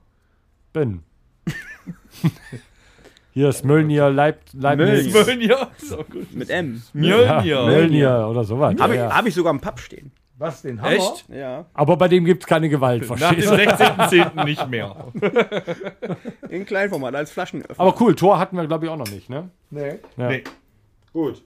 [0.72, 1.02] Ben.
[3.32, 5.12] Hier ist Mölnir, Leib, Leibniz.
[5.12, 5.24] Mölnir.
[5.24, 5.68] Mjölnir.
[5.78, 6.32] So gut.
[6.34, 6.82] Mit M.
[6.94, 7.00] Ja,
[7.42, 7.62] Mjölnir.
[7.66, 8.74] Mölnir oder sowas.
[8.78, 9.16] Habe ja, ich, ja.
[9.16, 10.10] hab ich sogar im Pub stehen.
[10.40, 10.92] Was, den Hammer?
[10.94, 11.28] Echt?
[11.28, 11.66] Ja.
[11.74, 13.62] Aber bei dem gibt es keine Gewalt, Nach verstehst dem du?
[13.62, 14.44] 16.10.
[14.44, 14.96] nicht mehr.
[16.48, 17.78] In Kleinformat, als Flaschenöffner.
[17.78, 19.50] Aber cool, Tor hatten wir, glaube ich, auch noch nicht, ne?
[19.70, 19.98] Nee.
[20.16, 20.28] Ja.
[20.28, 20.44] Nee.
[21.12, 21.42] Gut.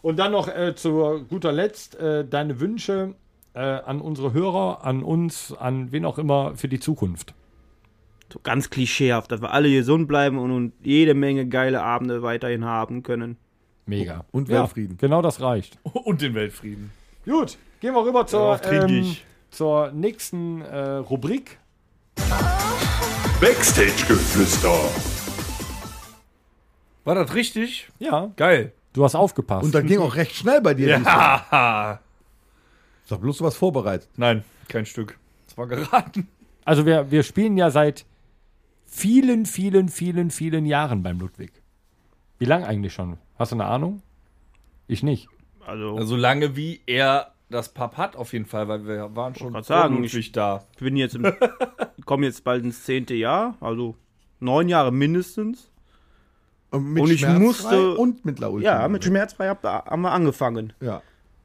[0.00, 3.14] Und dann noch äh, zu guter Letzt äh, deine Wünsche
[3.52, 7.34] äh, an unsere Hörer, an uns, an wen auch immer für die Zukunft.
[8.32, 12.64] so ganz klischeehaft, dass wir alle gesund bleiben und, und jede Menge geile Abende weiterhin
[12.64, 13.36] haben können.
[13.84, 14.24] Mega.
[14.30, 14.96] Und Ja, Weltfrieden.
[14.96, 15.78] genau das reicht.
[16.04, 16.90] Und den Weltfrieden.
[17.24, 19.16] Gut, gehen wir rüber zur, ähm,
[19.50, 21.58] zur nächsten äh, Rubrik.
[23.40, 24.74] Backstage-Geflüster.
[27.04, 27.88] War das richtig?
[27.98, 28.72] Ja, Geil.
[28.92, 29.64] du hast aufgepasst.
[29.64, 30.88] Und das ging auch recht schnell bei dir.
[30.88, 32.00] Ja.
[33.06, 34.08] Sag bloß, du was vorbereitet.
[34.16, 35.18] Nein, kein Stück.
[35.46, 36.28] Das war geraten.
[36.64, 38.04] also wir, wir spielen ja seit
[38.84, 41.52] vielen, vielen, vielen, vielen Jahren beim Ludwig.
[42.38, 43.16] Wie lang eigentlich schon?
[43.38, 44.02] Hast du eine Ahnung?
[44.86, 45.28] Ich nicht.
[45.64, 49.60] Also, Also lange wie er das Pub hat, auf jeden Fall, weil wir waren schon
[49.62, 50.64] sagen, Ludwig da.
[50.72, 51.32] ich bin jetzt im,
[52.04, 53.96] komme jetzt bald ins zehnte Jahr, also
[54.40, 55.70] neun Jahre mindestens.
[56.70, 58.82] Und mit Und ich Schmerzfrei musste- und mit La Ultima.
[58.82, 60.74] Ja, mit Schmerzfrei hab, haben wir angefangen.
[60.80, 61.02] Ja.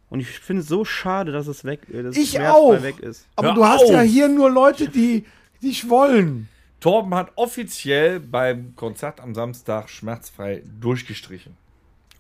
[0.10, 2.84] Und ich finde es so schade, dass es weg äh, dass Ich Schmerzfrei auch.
[2.84, 3.26] weg ist.
[3.38, 5.24] Aber Hör du hast ja hier nur Leute, die
[5.62, 6.50] dich wollen.
[6.82, 11.56] Torben hat offiziell beim Konzert am Samstag schmerzfrei durchgestrichen.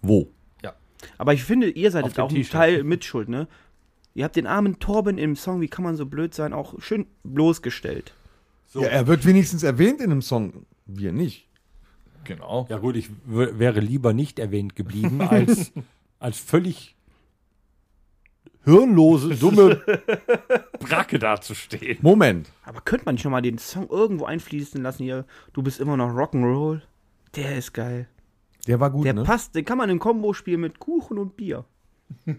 [0.01, 0.29] Wo?
[1.17, 2.43] Aber ich finde, ihr seid jetzt auch ein.
[2.43, 3.47] Teil mitschuld, ne?
[4.15, 7.07] Ihr habt den armen Torben im Song, wie kann man so blöd sein, auch schön
[7.23, 8.13] bloßgestellt.
[8.73, 10.65] Ja, er wird wenigstens erwähnt in einem Song.
[10.85, 11.47] Wir nicht.
[12.23, 12.67] Genau.
[12.69, 15.71] Ja gut, ich wäre lieber nicht erwähnt geblieben, als,
[16.19, 16.95] als völlig
[18.63, 19.81] hirnlose, dumme
[20.79, 21.97] Bracke dazustehen.
[22.01, 22.49] Moment.
[22.63, 25.25] Aber könnte man nicht nochmal den Song irgendwo einfließen lassen hier?
[25.53, 26.81] Du bist immer noch Rock'n'Roll.
[27.35, 28.07] Der ist geil.
[28.67, 29.23] Der war gut, Der ne?
[29.23, 31.65] passt, den kann man im Kombo spielen mit Kuchen und Bier.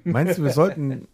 [0.05, 1.09] Meinst du, wir sollten.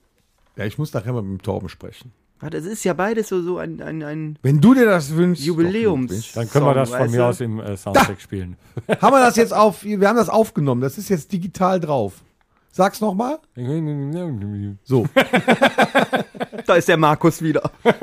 [0.57, 2.13] Ja, ich muss nachher mal mit dem Torben sprechen.
[2.41, 5.45] Warte, es ist ja beides so, so ein, ein, ein Wenn du dir das wünschst.
[5.45, 6.33] Jubiläums.
[6.33, 7.25] Dann können wir das von mir du?
[7.27, 8.57] aus im äh, Soundtrack spielen.
[9.01, 9.85] haben wir das jetzt auf.
[9.85, 10.81] Wir haben das aufgenommen.
[10.81, 12.15] Das ist jetzt digital drauf.
[12.73, 13.39] Sag's nochmal.
[14.85, 15.07] So.
[16.67, 17.71] Da ist der Markus wieder.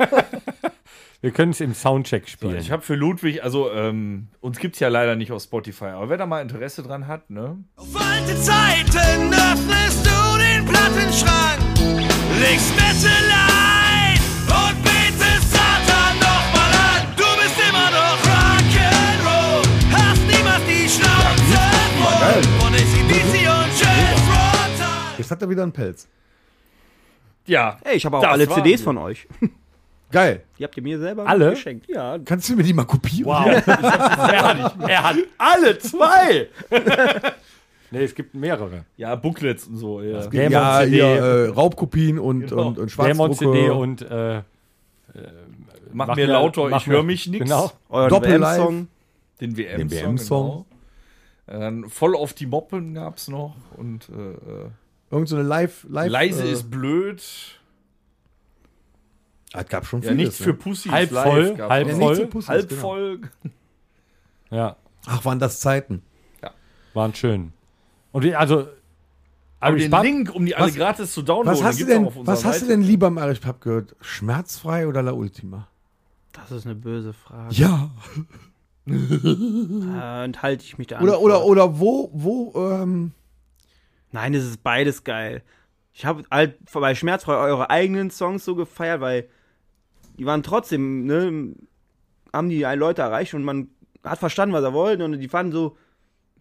[1.20, 2.56] Wir können es im Soundcheck So, spielen.
[2.58, 6.10] ich habe für Ludwig, also ähm, uns gibt es ja leider nicht auf Spotify, aber
[6.10, 7.56] wer da mal Interesse dran hat, ne?
[7.76, 11.58] Auf alte Zeiten öffnest du den Plattenschrank,
[12.40, 17.06] legst Metal ein und betest Satan nochmal an.
[17.16, 19.62] Du bist immer noch Rock'n'Roll,
[19.92, 21.60] hast niemals die Schnauze
[22.00, 25.18] voll von ACDC und Jazz Rotter.
[25.18, 26.08] Jetzt hat er wieder einen Pelz.
[27.46, 27.78] Ja.
[27.84, 28.84] Ey, ich habe auch Das alle CDs wir.
[28.84, 29.26] von euch.
[30.10, 30.42] Geil.
[30.58, 31.50] Die habt ihr mir selber Alle?
[31.50, 31.86] geschenkt.
[31.88, 32.18] Ja.
[32.24, 33.26] Kannst du mir die mal kopieren?
[33.26, 33.46] Wow.
[33.66, 36.48] er, hat, er hat alle zwei.
[37.90, 38.84] nee, es gibt mehrere.
[38.96, 40.26] Ja, Booklets und so, ja.
[40.26, 42.68] Dämon Ja, CD, hier, äh, Raubkopien und, Genau.
[42.68, 43.58] und, und Dämon Schwarzdrucke.
[43.58, 44.42] CD und äh,
[45.92, 47.44] Mach, mach mir lauter, mach ich höre mich nix.
[47.44, 47.72] Genau.
[47.88, 48.22] Euren.
[48.22, 48.88] WM-Song.
[49.40, 49.90] Den WM-Song.
[49.90, 50.64] WM-Song.
[51.46, 51.60] Genau.
[51.60, 54.70] Dann voll auf die Moppen gab's noch und äh, äh,
[55.10, 55.86] Irgend so eine Live...
[55.88, 57.22] live leise äh, ist blöd.
[59.54, 60.54] Ah, Es gab schon Ja, vieles, nichts für ne?
[60.54, 61.88] Pussys Halb live voll, halb.
[61.88, 62.26] Ja, voll.
[62.26, 62.80] Pussys, halb genau.
[62.82, 63.20] voll.
[64.50, 64.76] Ja,
[65.06, 66.02] Ach, waren das Zeiten.
[66.92, 67.52] waren schön.
[68.18, 68.66] Und die, also,
[69.60, 71.84] Aber Irish den Pub, Link, um die alle Was- gratis zu downloaden, Was hast, du
[71.86, 73.94] denn, auf unserer was hast du denn lieber im Irish Pub gehört?
[74.00, 75.68] Schmerzfrei oder La Ultima?
[76.32, 77.54] Das ist eine böse Frage.
[77.54, 77.90] Ja.
[78.86, 83.12] Da enthalte ich mich da Oder, oder, oder wo, wo, ähm,
[84.10, 85.42] Nein, es ist beides geil.
[85.92, 89.28] Ich habe halt bei Schmerzfrei eure eigenen Songs so gefeiert, weil
[90.18, 91.54] die waren trotzdem, ne,
[92.32, 93.68] haben die Leute erreicht und man
[94.02, 95.76] hat verstanden, was er wollte und die fanden so,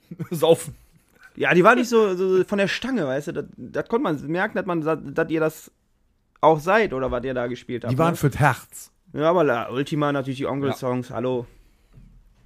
[0.32, 0.74] Saufen.
[1.38, 4.28] Ja, die waren nicht so, so von der Stange, weißt du, das, das konnte man
[4.28, 5.72] merken, dass man, dass, dass ihr das
[6.42, 7.94] auch seid oder was ihr da gespielt habt.
[7.94, 8.18] die waren ne?
[8.18, 8.92] fürs Herz.
[9.14, 11.46] Ja, aber La Ultima natürlich die Onkel-Songs, hallo.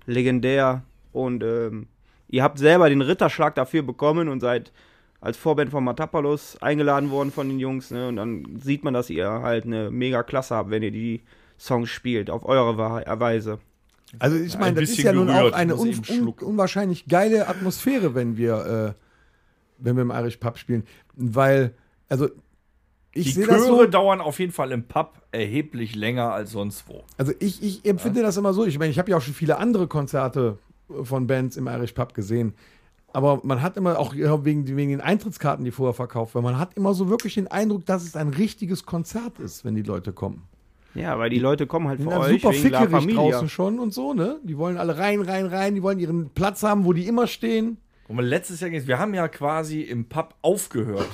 [0.05, 0.83] Legendär.
[1.13, 1.87] Und ähm,
[2.27, 4.73] ihr habt selber den Ritterschlag dafür bekommen und seid
[5.21, 7.91] als Vorband von Matapalos eingeladen worden von den Jungs.
[7.91, 8.09] Ne?
[8.09, 11.21] Und dann sieht man, dass ihr halt eine mega Klasse habt, wenn ihr die
[11.57, 13.59] Songs spielt, auf eure Weise.
[14.19, 17.47] Also ich Ein meine, das ist ja nun gerührt, auch eine un, un, unwahrscheinlich geile
[17.47, 19.03] Atmosphäre, wenn wir, äh,
[19.77, 20.83] wenn wir im Irish Pub spielen.
[21.15, 21.73] Weil,
[22.09, 22.29] also
[23.13, 26.51] ich Die sehe das Chöre so, dauern auf jeden Fall im Pub erheblich länger als
[26.51, 27.03] sonst wo.
[27.17, 28.65] also ich, ich empfinde das immer so.
[28.65, 30.57] Ich meine, ich habe ja auch schon viele andere Konzerte
[31.03, 32.53] von Bands im Irish Pub gesehen.
[33.13, 36.57] Aber man hat immer auch ja, wegen, wegen den Eintrittskarten, die vorher verkauft werden, man
[36.57, 40.13] hat immer so wirklich den Eindruck, dass es ein richtiges Konzert ist, wenn die Leute
[40.13, 40.47] kommen.
[40.93, 43.31] Ja, weil die Leute kommen halt sind euch super wegen La fickerig Familia.
[43.31, 44.39] draußen schon und so, ne?
[44.43, 47.77] Die wollen alle rein, rein, rein, die wollen ihren Platz haben, wo die immer stehen.
[48.07, 51.07] Und wir letztes Jahr, ging- wir haben ja quasi im Pub aufgehört.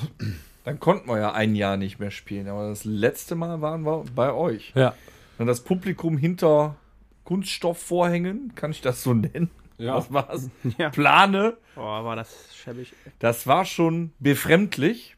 [0.64, 2.48] Dann konnten wir ja ein Jahr nicht mehr spielen.
[2.48, 4.72] Aber das letzte Mal waren wir bei euch.
[4.76, 4.94] ja.
[5.38, 6.76] Und das Publikum hinter
[7.24, 9.50] Kunststoffvorhängen, kann ich das so nennen?
[9.78, 9.96] Ja.
[9.96, 10.50] Was war's?
[10.80, 10.90] Ja.
[10.90, 11.56] Plane.
[11.76, 12.94] Oh, war das schäbig.
[13.20, 15.17] Das war schon befremdlich.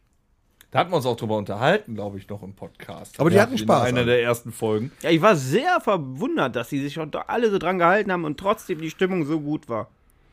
[0.71, 3.19] Da hatten wir uns auch drüber unterhalten, glaube ich, noch im Podcast.
[3.19, 4.07] Aber die hatten in Spaß einer an.
[4.07, 4.91] der ersten Folgen.
[5.01, 8.39] Ja, ich war sehr verwundert, dass sie sich schon alle so dran gehalten haben und
[8.39, 9.89] trotzdem die Stimmung so gut war.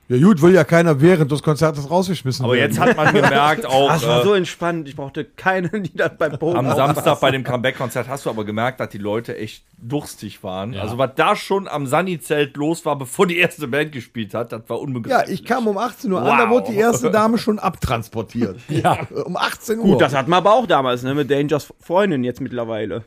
[0.09, 2.70] Ja gut, will ja keiner während des Konzertes rausgeschmissen Aber werden.
[2.70, 4.88] jetzt hat man gemerkt, auch Das war äh, so entspannt.
[4.88, 8.44] Ich brauchte keinen, die das beim Polen am Samstag bei dem Comeback-Konzert hast du aber
[8.44, 10.74] gemerkt, dass die Leute echt durstig waren.
[10.76, 14.62] Also was da schon am Sunny-Zelt los war, bevor die erste Band gespielt hat, das
[14.68, 15.40] war Ja, unbegreiflich.
[15.40, 16.50] ich kam um 18 Uhr an, da Wow.
[16.50, 18.61] wurde die erste Dame schon abtransportiert.
[18.68, 18.98] Ja.
[19.24, 19.84] Um 18 Uhr.
[19.86, 21.14] Gut, das hatten wir aber auch damals, ne?
[21.14, 23.02] Mit Dangers Freundin jetzt mittlerweile.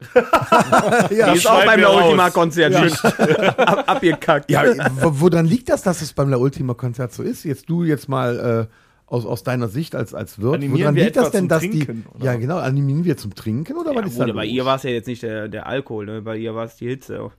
[1.10, 1.90] ja, Die ist auch beim La.
[1.90, 3.10] Ultima-Konzert schön
[3.58, 4.50] ab, abgekackt.
[4.50, 4.62] ja
[5.00, 7.44] wo- woran liegt das, dass es beim La Ultima-Konzert so ist?
[7.44, 8.74] Jetzt du jetzt mal äh,
[9.06, 10.54] aus, aus deiner Sicht als, als Wirt.
[10.54, 12.16] Animieren woran wir liegt das denn, zum dass Trinken, die.
[12.16, 12.24] oder?
[12.32, 14.52] Ja, genau, animieren wir zum Trinken oder Ja, was ist da gut, bei los?
[14.54, 16.22] ihr war es ja jetzt nicht der, der Alkohol, ne?
[16.22, 17.30] Bei ihr war es die Hitze.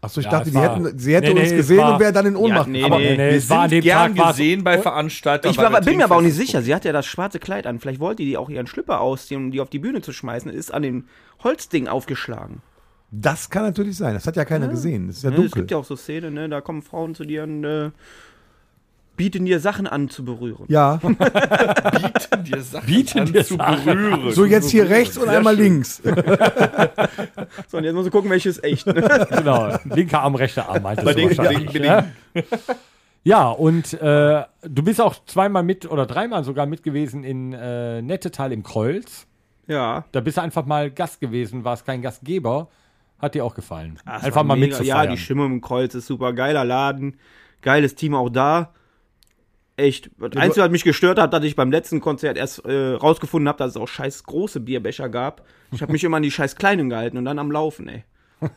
[0.00, 1.94] Achso, ich Ja, dachte, es die hätten, sie hätte Nee, nee, uns es gesehen war-
[1.94, 3.02] und wäre dann in Ohnmacht nee, gefallen.
[3.02, 3.16] nee.
[3.16, 5.50] nee, Wir es war an sind dem gern Tag gesehen bei Veranstaltern.
[5.50, 6.62] Ich war, bin mir aber auch nicht sicher.
[6.62, 7.80] Sie hat ja das schwarze Kleid an.
[7.80, 10.50] Vielleicht wollte die auch ihren Schlüpper ausziehen, um die auf die Bühne zu schmeißen.
[10.52, 11.06] Ist an dem
[11.42, 12.62] Holzding aufgeschlagen.
[13.10, 14.14] Das kann natürlich sein.
[14.14, 15.08] Das hat ja keiner gesehen.
[15.08, 15.62] Das ist ja Ne, es dunkel.
[15.62, 16.48] gibt ja auch so Szenen, ne?
[16.48, 17.90] da kommen Frauen zu dir und äh,
[19.18, 20.64] bieten dir Sachen an zu berühren.
[20.68, 20.96] Ja,
[22.44, 23.84] dir Sachen Bieten an dir zu Sachen.
[23.84, 24.32] berühren.
[24.32, 25.64] so jetzt hier rechts und Sehr einmal schön.
[25.64, 26.00] links.
[27.68, 28.86] So, und jetzt musst du gucken, welches echt.
[28.86, 28.94] Ne?
[29.30, 32.04] Genau, linker Arm, rechter Arm meinte Bei den- wahrscheinlich, bei den- ja?
[33.24, 38.00] Ja, und äh, du bist auch zweimal mit oder dreimal sogar mit gewesen in äh,
[38.00, 39.26] Nettetal im Kreuz.
[39.66, 40.04] ja.
[40.12, 42.68] Da bist du einfach mal Gast gewesen, warst kein Gastgeber.
[43.18, 43.98] Hat dir auch gefallen.
[44.06, 44.76] Es einfach mal mega.
[44.78, 45.06] mitzufeiern.
[45.06, 46.32] Ja, die Stimme im Kreuz ist super.
[46.32, 47.16] Geiler Laden.
[47.62, 48.72] Geiles Team auch da.
[49.78, 50.10] Echt.
[50.18, 53.58] Das Einzige, was mich gestört hat, dass ich beim letzten Konzert erst äh, rausgefunden habe,
[53.58, 55.44] dass es auch scheiß große Bierbecher gab.
[55.72, 58.04] Ich habe mich immer an die scheiß kleinen gehalten und dann am Laufen, ey.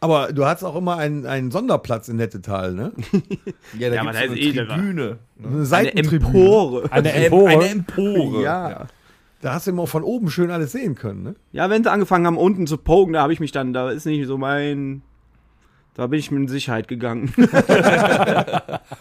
[0.00, 2.92] Aber du hattest auch immer einen, einen Sonderplatz in Nettetal, ne?
[3.78, 5.18] Ja, da Ja, gibt's aber so das eine ist eh- Tribüne.
[5.38, 6.26] Eine Eine Seitentribüne.
[6.38, 6.92] Empore.
[6.92, 7.48] Eine Empore.
[7.50, 8.42] Eine Empore.
[8.42, 8.86] Ja.
[9.40, 11.34] Da hast du immer von oben schön alles sehen können, ne?
[11.52, 14.04] Ja, wenn sie angefangen haben, unten zu pogen, da habe ich mich dann, da ist
[14.04, 15.02] nicht so mein.
[15.98, 17.34] Da bin ich mit in Sicherheit gegangen.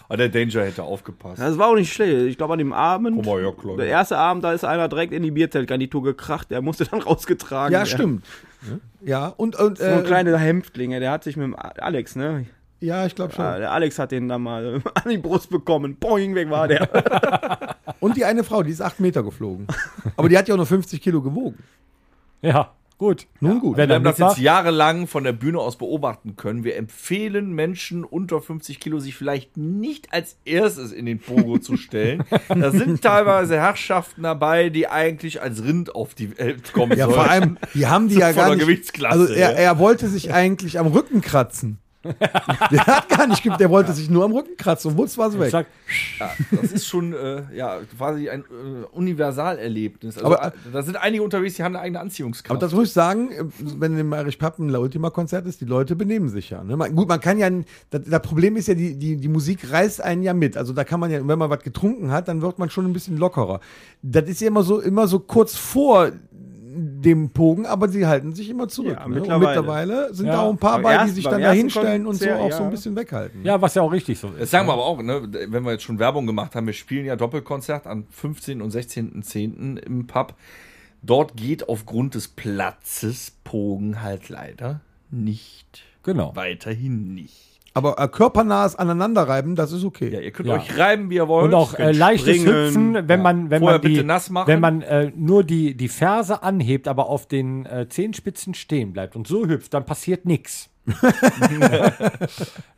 [0.10, 1.40] Aber der Danger hätte aufgepasst.
[1.40, 2.12] Das war auch nicht schlecht.
[2.26, 3.24] Ich glaube, an dem Abend.
[3.24, 3.78] Mal, ja, klar.
[3.78, 6.50] Der erste Abend, da ist einer direkt in die Bierzeltgarnitur gekracht.
[6.50, 7.88] Der musste dann rausgetragen Ja, werden.
[7.88, 8.26] stimmt.
[9.06, 12.48] Ja, und, und So ein äh, kleiner Hämpflinge, der hat sich mit dem Alex, ne?
[12.80, 13.46] ja, ich glaube schon.
[13.46, 15.98] Ja, der Alex hat den da mal an die Brust bekommen.
[15.98, 16.90] Boing, weg war der.
[18.00, 19.68] Und die eine Frau, die ist acht Meter geflogen.
[20.16, 21.60] Aber die hat ja auch nur 50 Kilo gewogen.
[22.42, 23.28] Ja, gut.
[23.40, 23.78] Nun gut.
[23.78, 26.64] Wer Wir haben das jetzt jahrelang von der Bühne aus beobachten können.
[26.64, 31.78] Wir empfehlen Menschen unter 50 Kilo, sich vielleicht nicht als erstes in den Pogo zu
[31.78, 32.24] stellen.
[32.50, 37.16] Da sind teilweise Herrschaften dabei, die eigentlich als Rind auf die Welt kommen Ja, sollen.
[37.16, 38.60] vor allem, die haben die ja gar nicht.
[38.60, 39.58] Gewichtsklasse, Also er, ja.
[39.58, 41.78] er wollte sich eigentlich am Rücken kratzen.
[42.72, 45.40] der hat gar nicht, der wollte sich nur am Rücken kratzen und wutz war es
[45.40, 45.50] weg.
[45.52, 45.68] sag,
[46.20, 50.18] Ja, das ist schon äh, ja, quasi ein äh, Universalerlebnis.
[50.18, 52.52] Also, Aber- äh, da sind einige unterwegs, die haben eine eigene Anziehungskraft.
[52.52, 53.44] Aber das muss ich sagen, äh,
[53.80, 56.64] wenn im Pub ein La Ultima Konzert ist, die Leute benehmen sich ja.
[56.64, 56.78] Ne?
[56.78, 57.50] Man, gut, man kann ja,
[57.90, 60.56] das, das Problem ist ja, die, die, die Musik reißt einen ja mit.
[60.56, 62.94] Also da kann man ja, wenn man was getrunken hat, dann wird man schon ein
[62.94, 63.60] bisschen lockerer.
[64.02, 66.12] Das ist ja immer so, immer so kurz vor
[66.78, 68.94] dem Pogen, aber sie halten sich immer zurück.
[68.94, 69.06] Ja, ne?
[69.06, 69.48] Und mittlerweile.
[69.48, 70.34] mittlerweile sind Ja.
[70.34, 72.58] da auch ein paar bei, die sich dann da hinstellen und so auch ja.
[72.58, 73.44] so ein bisschen weghalten.
[73.44, 74.40] ja, was ja auch richtig so ist.
[74.40, 77.06] Das sagen wir aber auch, ne, wenn wir jetzt schon Werbung gemacht haben, wir spielen
[77.06, 78.62] ja Doppelkonzert am 15.
[78.62, 79.78] und 16.10.
[79.78, 80.36] im Pub.
[81.04, 85.84] Dort geht aufgrund des Platzes Pogen halt leider nicht.
[86.04, 86.36] Genau.
[86.36, 87.57] Weiterhin nicht.
[87.78, 90.10] Aber äh, körpernahes Aneinanderreiben, das ist okay.
[90.12, 90.56] Ja, ihr könnt Ja.
[90.56, 91.46] euch reiben, wie ihr wollt.
[91.46, 92.56] Und auch äh, Könnt leichtes springen.
[92.66, 94.48] Hüpfen, wenn man, wenn Vorher man die, bitte nass machen.
[94.48, 99.16] wenn man äh, nur die, die Ferse anhebt, aber auf den äh, Zehenspitzen stehen bleibt
[99.16, 100.70] und so hüpft, dann passiert nichts.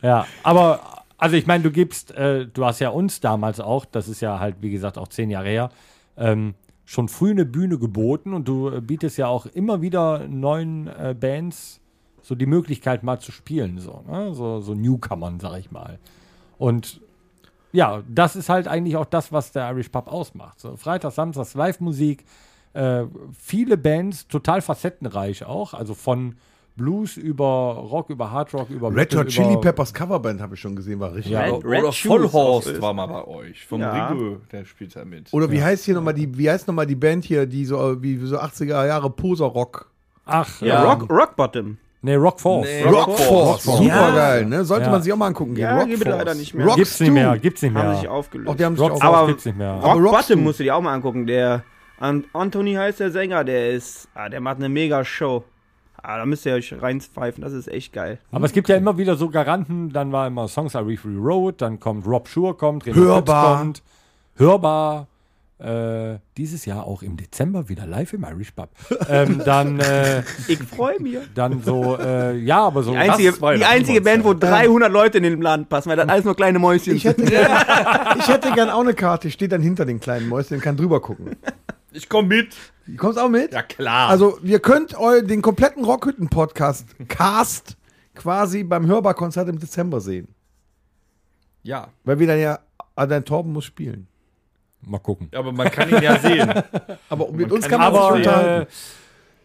[0.01, 0.81] Ja, aber
[1.17, 4.39] also ich meine, du gibst, äh, du hast ja uns damals auch, das ist ja
[4.39, 5.69] halt wie gesagt auch zehn Jahre her,
[6.17, 10.87] ähm, schon früh eine Bühne geboten und du äh, bietest ja auch immer wieder neuen
[10.87, 11.78] äh, Bands
[12.29, 14.35] so die Möglichkeit mal zu spielen, so, ne?
[14.35, 15.97] so, so Newcomern, sag ich mal.
[16.59, 17.01] Und
[17.71, 20.59] ja, das ist halt eigentlich auch das, was der Irish Pub ausmacht.
[20.59, 22.23] So, Freitag, Samstags Live-Musik,
[22.73, 23.05] äh,
[23.35, 26.35] viele Bands, total facettenreich auch, also von
[26.75, 30.75] Blues über Rock, über Hard Rock, über Red Hot Chili Peppers Coverband habe ich schon
[30.75, 31.33] gesehen, war richtig.
[31.33, 31.45] Ja.
[31.45, 33.65] Red- Oder Red Vollhorst war mal bei euch.
[33.65, 34.09] Vom Ja.
[34.09, 35.33] Rigö, der spielt da mit.
[35.33, 38.17] Oder wie heißt hier nochmal die, wie heißt nochmal die Band hier, die so, wie
[38.23, 39.89] so 80er Jahre Poser-Rock?
[40.25, 40.83] Ach, Ja, ja.
[40.83, 41.77] Rock, Rock Bottom.
[42.01, 42.65] Nee, Rock Force.
[42.67, 42.83] Nee.
[42.83, 44.11] Rock Rock Force, Rock super Ja.
[44.15, 44.63] geil, ne?
[44.63, 44.91] Sollte Ja.
[44.91, 45.63] man sich auch mal angucken gehen.
[45.65, 46.17] Ja, Rock gibt es Force.
[46.17, 46.65] leider nicht mehr.
[46.65, 48.11] Rock Gibt's nicht mehr, gibt's nicht Haben sich mehr.
[48.11, 48.49] aufgelöst.
[48.49, 49.71] Auch die haben sich Rock auch Force Aber- gibt's nicht mehr.
[49.71, 51.27] Aber Rock Rock Bottom musst du dir auch mal angucken.
[51.27, 51.63] Der
[51.99, 55.43] An Anthony heißt der Sänger, der ist, ah, der macht eine mega Show.
[56.01, 58.19] Ah, da müsst ihr euch reinpfeifen, das ist echt geil.
[58.31, 61.55] Aber es gibt ja immer wieder so Garanten, dann war immer Songs Are Reef Road,
[61.61, 63.43] dann kommt Rob Shure kommt, René Hörbar.
[63.57, 63.83] Fritz kommt,
[64.37, 65.07] Hörbar,
[65.59, 68.69] äh, dieses Jahr auch im Dezember wieder live im Irish Pub.
[69.09, 71.17] ähm, dann, äh, Ich freue mich.
[71.35, 75.23] dann so, äh, ja, aber so Die einzige, die einzige Band, wo 300 Leute in
[75.23, 77.51] den Laden passen, weil das alles nur kleine Mäuschen Ich hätte, gern,
[78.19, 80.77] ich hätte gern auch eine Karte, ich stehe dann hinter den kleinen Mäuschen und kann
[80.77, 81.35] drüber gucken.
[81.91, 82.55] Ich komme mit.
[82.85, 83.51] Du kommst auch mit?
[83.51, 84.09] Ja, klar.
[84.09, 87.77] Also, ihr könnt eu, den kompletten Rockhütten-Podcast, Cast,
[88.15, 90.27] quasi beim Hörbar-Konzert im Dezember sehen.
[91.63, 91.87] ja.
[92.03, 92.59] Weil wir dann ja,
[92.95, 94.07] Adrian Torben muss spielen.
[94.81, 95.29] Mal gucken.
[95.33, 96.49] Aber man kann ihn ja sehen.
[97.09, 98.71] Aber mit Man uns kann kann man sich äh, unterhalten.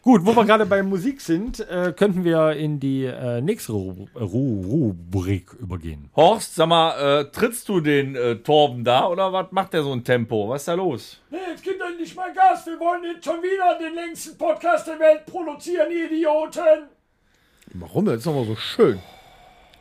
[0.02, 4.06] gut, wo wir gerade bei Musik sind, äh, könnten wir in die äh, nächste Ru
[4.14, 6.10] Ru Rubrik übergehen.
[6.16, 9.92] Horst, sag mal, äh, trittst du den äh, Torben da oder was macht der so
[9.92, 10.48] ein Tempo?
[10.48, 11.20] Was ist da los?
[11.30, 12.66] Nee, jetzt gibt doch nicht mal Gas.
[12.66, 16.88] Wir wollen jetzt schon wieder den längsten Podcast der Welt produzieren, Idioten.
[17.74, 18.04] Warum?
[18.04, 19.00] Das ist doch mal so schön.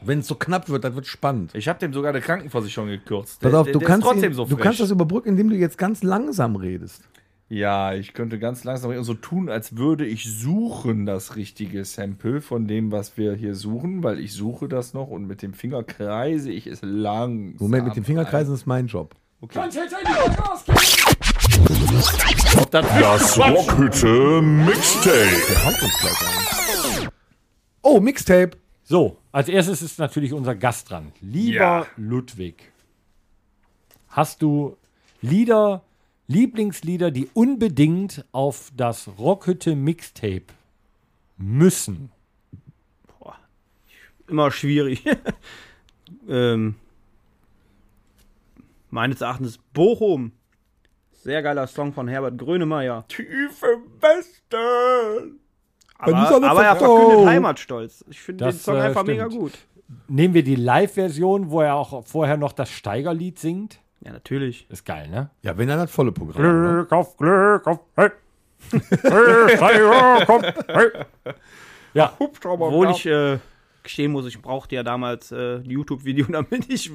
[0.06, 1.52] Wenn es so knapp wird, dann wird spannend.
[1.56, 3.42] Ich habe dem sogar eine Krankenversicherung gekürzt.
[3.42, 5.78] Pass auf, der- du, der kannst, ihn, so du kannst das überbrücken, indem du jetzt
[5.78, 7.04] ganz langsam redest.
[7.50, 11.86] Ja, ich könnte ganz langsam reden und so tun, als würde ich suchen das richtige
[11.86, 15.54] Sample von dem, was wir hier suchen, weil ich suche das noch und mit dem
[15.54, 17.56] Finger kreise ich es lang.
[17.60, 19.14] Moment, mit den Fingerkreisen ist mein Job.
[19.42, 19.76] Ob das
[22.72, 25.30] Das Rockhütte Mixtape.
[27.82, 28.52] Oh, Mixtape.
[28.84, 31.14] So, als erstes ist natürlich unser Gast dran.
[31.22, 31.88] Lieber Ja.
[31.96, 32.72] Ludwig,
[34.10, 34.78] hast du
[35.22, 35.84] Lieder,
[36.28, 40.48] Lieblingslieder, die unbedingt auf das Rockhütte Mixtape
[41.38, 42.12] müssen?
[44.28, 45.04] Immer schwierig.
[46.30, 46.76] ähm,
[48.90, 50.32] meines Erachtens Bochum.
[51.12, 53.06] Sehr geiler Song von Herbert Grönemeyer.
[53.08, 55.40] tiefe Westen.
[56.04, 58.06] Aber, aber er verkündet Heimatstolz.
[58.10, 59.18] Ich finde den Das, Song äh, einfach stimmt.
[59.18, 59.54] mega gut.
[60.08, 63.80] Nehmen wir die Live-Version, wo er auch vorher noch das Steigerlied singt?
[64.02, 64.70] Ja, natürlich.
[64.70, 65.30] Ist geil, ne?
[65.44, 66.42] Ja, wenn dann das volle Programm.
[66.44, 66.74] Ne?
[66.74, 68.10] Glück auf Glück auf, hey.
[68.72, 70.90] Hey, Steiger, komm, hey.
[71.94, 73.38] Ja, Obwohl ich äh,
[73.84, 76.92] gestehen muss, ich brauchte ja damals äh, ein YouTube-Video, damit ich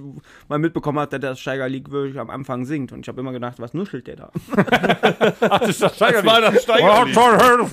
[0.49, 2.93] mal mitbekommen habe, dass der Steiger League wirklich am Anfang singt.
[2.93, 4.33] Und ich habe immer gedacht, was nuschelt der da?
[4.57, 6.27] ach, das ist das Steigerlied.
[6.27, 6.67] war das.
[6.69, 7.69] Oh, das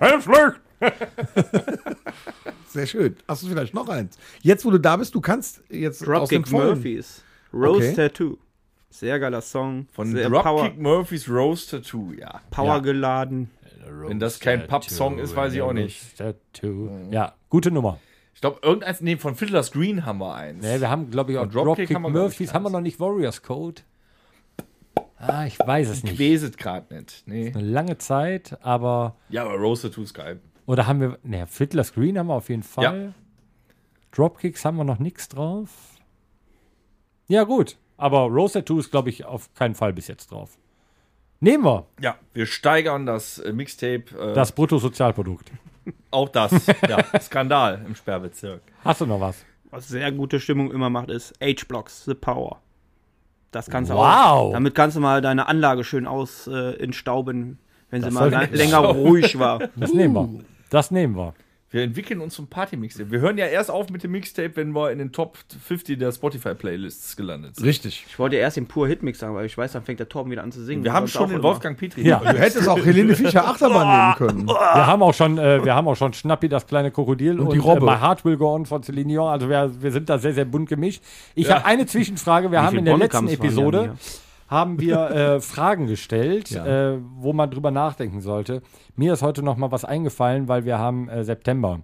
[0.00, 0.60] das Licht.
[2.68, 3.16] Sehr schön.
[3.28, 4.18] Hast du vielleicht noch eins?
[4.40, 7.22] Jetzt, wo du da bist, du kannst jetzt aus dem Dropkick Vollen- Murphys.
[7.52, 7.94] Rose Okay.
[7.94, 8.38] Tattoo.
[8.90, 9.86] Sehr geiler Song.
[9.92, 12.40] Von Sehr Power, Dropkick Murphys Rose Tattoo, ja.
[12.50, 13.50] Power geladen.
[13.86, 16.22] Wenn das kein Pub-Song ist, weiß ich auch nicht.
[17.10, 17.98] Ja, gute Nummer.
[18.34, 20.64] Ich glaube, irgendeins, nee, von Fiddler's Green haben wir eins.
[20.64, 22.54] Nee, wir haben, glaube ich, auch Und Dropkick Dropkick, haben wir, ich, Murphys.
[22.54, 23.82] Haben wir noch nicht Warriors Code?
[25.16, 26.18] Ah, ich weiß es ich nicht.
[26.18, 27.22] weiß es gerade nicht.
[27.26, 27.52] Nee.
[27.54, 29.16] Eine lange Zeit, aber.
[29.28, 30.40] Ja, aber Rose Tattoo ist geil.
[30.66, 31.18] Oder haben wir.
[31.22, 33.14] Ne, Fiddler's Green haben wir auf jeden Fall.
[34.10, 35.70] Dropkicks haben wir noch nichts drauf.
[37.28, 37.78] Ja, gut.
[37.96, 40.58] Aber Rose Tattoo ist, glaube ich, auf keinen Fall bis jetzt drauf.
[41.42, 44.04] Nehmen wir Ja, wir steigern das äh, Mixtape.
[44.16, 45.50] Äh, das Bruttosozialprodukt.
[46.12, 46.52] Auch das.
[46.88, 48.62] ja, Skandal im Sperrbezirk.
[48.84, 49.44] Hast du noch was?
[49.70, 52.60] Was sehr gute Stimmung immer macht, ist H-Blocks, The Power.
[53.50, 54.02] Das kannst du Wow.
[54.04, 54.52] auch.
[54.52, 57.58] Damit kannst du mal deine Anlage schön aus äh, entstauben,
[57.90, 59.58] wenn sie mal länger ruhig war.
[59.74, 60.44] Das nehmen wir.
[60.70, 61.34] Das nehmen wir.
[61.72, 63.10] Wir entwickeln uns zum Party-Mixtape.
[63.10, 66.12] Wir hören ja erst auf mit dem Mixtape, wenn wir in den Top 50 der
[66.12, 67.64] Spotify-Playlists gelandet sind.
[67.64, 68.04] Richtig.
[68.06, 70.42] Ich wollte erst den pur Hitmix sagen, aber ich weiß, dann fängt der Torben wieder
[70.42, 70.84] an zu singen.
[70.84, 71.42] Wir haben schon den.
[71.42, 72.06] Wolfgang Petri.
[72.06, 72.18] Ja.
[72.18, 74.46] Du hättest auch Helene Fischer Achterbahn nehmen können.
[74.48, 77.58] Wir haben auch schon, äh, wir haben auch schon Schnappi, das kleine Krokodil Und die
[77.58, 77.86] Robbe.
[77.86, 79.28] Äh, My Heart Will Go On von Celine Dion.
[79.28, 81.02] Also wir, wir sind da sehr, sehr bunt gemischt.
[81.34, 82.50] Ich habe eine Zwischenfrage.
[82.50, 83.94] Wir haben viele in der letzten Bonnekamps waren Episode ja?
[84.52, 86.92] Haben wir äh, Fragen gestellt, Ja.
[86.92, 88.62] äh, wo man drüber nachdenken sollte.
[88.94, 91.80] Mir ist heute noch mal was eingefallen, weil wir haben äh, September.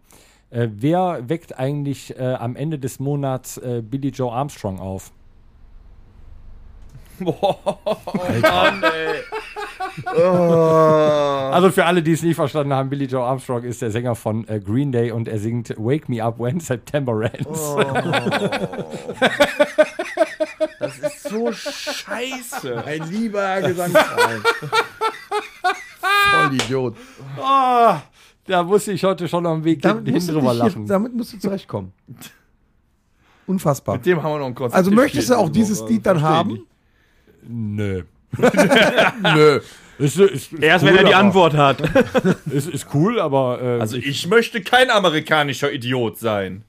[0.50, 5.10] Äh, wer weckt eigentlich äh, am Ende des Monats äh, Billy Joe Armstrong auf?
[11.52, 14.46] Also für alle, die es nicht verstanden haben, Billy Joe Armstrong ist der Sänger von
[14.48, 17.48] äh, Green Day und er singt Wake Me Up When September Ends.
[17.48, 17.76] Ist
[21.31, 22.85] so scheiße.
[22.85, 24.43] Ein lieber Gesangsverein.
[26.33, 26.97] Voll Idiot.
[27.41, 28.01] Ah,
[28.47, 30.87] da musste ich heute schon am Weg Damit hin musst, du drüber dich hier, lachen.
[30.87, 31.93] damit musst du zurechtkommen.
[33.47, 33.97] Unfassbar.
[33.97, 34.76] Mit dem haben wir noch einen Konzert.
[34.76, 36.66] Also möchtest du auch dieses Lied dann haben?
[37.47, 38.03] Nö.
[39.22, 39.61] Nö.
[39.99, 41.81] Ist, ist, ist Erst cool, wenn er die aber- Antwort hat.
[42.53, 43.61] Ist, ist cool, aber.
[43.61, 46.62] Äh, Also ich möchte kein amerikanischer Idiot sein.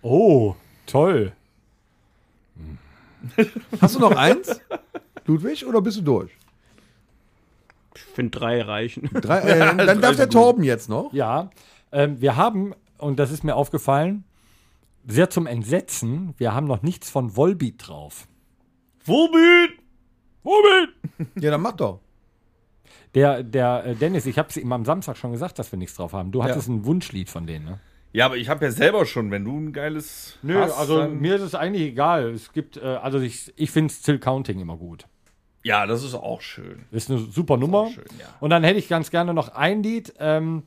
[0.00, 0.54] oh,
[0.86, 1.32] toll.
[3.80, 4.60] Hast du noch eins?
[5.26, 6.30] Ludwig, oder bist du durch?
[7.94, 9.08] Ich finde drei reichen.
[9.12, 11.12] Drei, äh, dann darf der Torben jetzt noch.
[11.12, 11.50] Ja,
[11.92, 14.24] ähm, wir haben, und das ist mir aufgefallen,
[15.06, 18.26] sehr zum Entsetzen, wir haben noch nichts von Volbeat drauf.
[19.04, 19.78] Womit?
[20.42, 20.90] Volbeat!
[21.40, 22.00] Ja, dann mach doch.
[23.14, 25.96] Der, der äh, Dennis, ich habe es ihm am Samstag schon gesagt, dass wir nichts
[25.96, 26.32] drauf haben.
[26.32, 27.80] Du hattest ein Wunschlied von denen, ne?
[28.14, 31.34] Ja, aber ich habe ja selber schon, wenn du ein geiles Nö, hast, also mir
[31.34, 32.30] ist es eigentlich egal.
[32.30, 35.06] Es gibt, äh, also ich, ich finde Still Counting immer gut.
[35.64, 36.84] Ja, das ist auch schön.
[36.92, 37.88] Ist eine super Nummer.
[37.88, 38.26] schön, ja.
[38.38, 40.14] Und dann hätte ich ganz gerne noch ein Lied.
[40.20, 40.62] Ähm,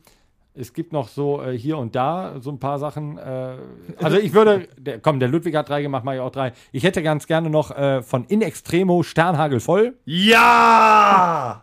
[0.52, 3.16] es gibt noch so äh, hier und da so ein paar Sachen.
[3.16, 3.56] Äh,
[4.02, 6.52] also ich würde, der, komm, der Ludwig hat drei gemacht, mache ich auch drei.
[6.72, 9.96] Ich hätte ganz gerne noch äh, von In Extremo Sternhagel voll.
[10.04, 11.62] Ja!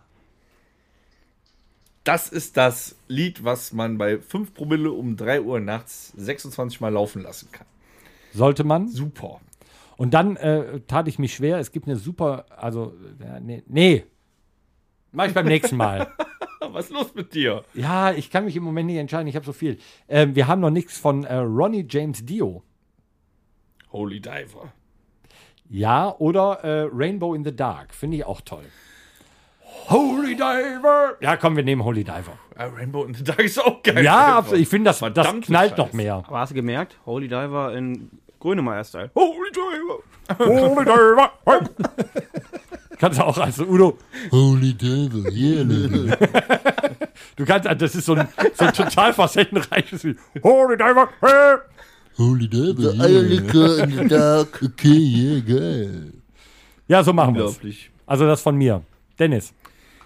[2.05, 6.93] Das ist das Lied, was man bei 5 Promille um 3 Uhr nachts 26 Mal
[6.93, 7.65] laufen lassen kann.
[8.31, 8.87] Sollte man.
[8.87, 9.41] Super.
[9.97, 11.57] Und dann äh, tat ich mich schwer.
[11.57, 14.05] Es gibt eine super, also, ja, nee, nee.
[15.13, 16.11] Mach ich beim nächsten Mal.
[16.59, 17.63] Was ist los mit dir?
[17.73, 19.79] Ja, ich kann mich im Moment nicht entscheiden, ich habe so viel.
[20.07, 22.61] Ähm, wir haben noch nichts von äh, Ronnie James Dio.
[23.91, 24.71] Holy Diver.
[25.69, 27.95] Ja, oder äh, Rainbow in the Dark.
[27.95, 28.65] Finde ich auch toll.
[29.89, 31.15] Holy Diver!
[31.21, 32.37] Ja, komm, wir nehmen Holy Diver.
[32.57, 34.03] Rainbow in the Dark ist auch geil.
[34.03, 34.61] Ja, absolut.
[34.61, 35.75] Ich finde, das, das knallt Scheiße.
[35.77, 36.23] noch mehr.
[36.27, 36.97] Aber hast du gemerkt?
[37.05, 38.09] Holy Diver in
[38.39, 39.11] Grönemeyer-Style.
[39.15, 40.45] Holy Diver!
[40.45, 41.31] Holy Diver!
[42.97, 43.97] Kannst du auch als Udo.
[44.31, 45.63] Holy Diver, yeah.
[47.35, 50.17] Du kannst, das ist so ein, so ein total facettenreiches Lied.
[50.41, 51.09] Holy Diver!
[51.19, 51.57] Hey.
[52.17, 52.91] Holy Devil.
[52.91, 54.61] The Eierlikör in the dark.
[54.63, 56.13] Okay, yeah, geil.
[56.87, 57.59] Ja, so machen wir es.
[58.05, 58.81] Also das von mir.
[59.19, 59.53] Dennis.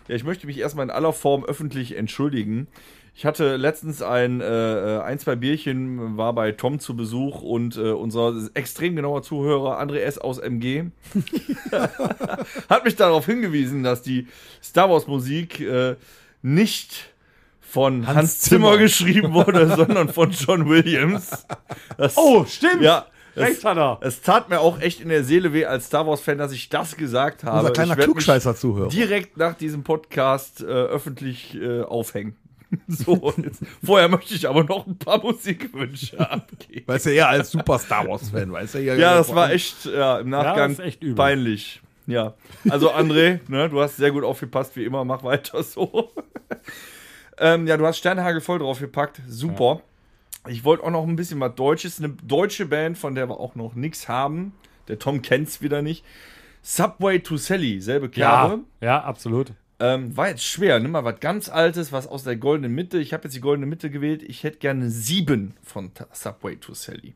[0.10, 2.68] Ja, ich möchte mich erstmal in aller Form öffentlich entschuldigen.
[3.16, 7.92] Ich hatte letztens ein, äh, ein, zwei Bierchen, war bei Tom zu Besuch und äh,
[7.92, 10.18] unser extrem genauer Zuhörer André S.
[10.18, 10.86] aus MG
[12.70, 14.28] hat mich darauf hingewiesen, dass die
[14.64, 15.96] Star Wars Musik äh,
[16.42, 17.12] nicht
[17.62, 18.70] von Hans, Zimmer.
[18.72, 18.78] Zimmer.
[18.80, 21.46] geschrieben wurde, sondern von John Williams.
[21.98, 22.82] Das, Oh, stimmt.
[22.82, 23.06] ja,
[23.40, 23.98] Recht es, hat er.
[24.02, 26.96] es tat mir auch echt in der Seele weh als Star Wars-Fan, dass ich das
[26.98, 27.60] gesagt habe.
[27.60, 28.90] Unser kleiner mich Klugscheißer-Zuhörer.
[28.90, 32.36] direkt nach diesem Podcast äh, öffentlich äh, aufhängen.
[32.88, 36.84] So, und jetzt, vorher möchte ich aber noch ein paar Musikwünsche abgeben.
[36.88, 38.80] Weißt du, eher als Super Star Wars-Fan, weißt du?
[38.84, 41.16] Ja, das war echt ja, im Nachgang ist echt übel.
[41.16, 41.82] peinlich.
[42.06, 42.34] Ja,
[42.70, 46.12] also André, ne, du hast sehr gut aufgepasst, wie immer, mach weiter so.
[47.40, 49.82] ähm, ja, du hast Sternhagel voll draufgepackt, super.
[50.48, 53.56] Ich wollte auch noch ein bisschen was Deutsches, eine deutsche Band, von der wir auch
[53.56, 54.54] noch nichts haben.
[54.88, 56.04] Der Tom kennt's wieder nicht.
[56.62, 58.62] Subway to Sally, selbe Kerbe.
[58.82, 59.54] Ja, ja, absolut.
[59.80, 60.80] Ähm, war jetzt schwer.
[60.80, 63.00] Nimm mal was ganz Altes, was aus der goldenen Mitte.
[63.00, 64.24] Ich habe jetzt die goldene Mitte gewählt.
[64.24, 67.14] Ich hätte gerne sieben von Subway to Sally.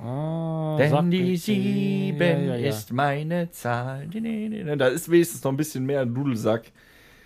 [0.00, 2.68] Ah, Denn die sieben Ja, ja, ja.
[2.68, 4.06] ist meine Zahl.
[4.08, 6.72] Da ist wenigstens noch ein bisschen mehr Dudelsack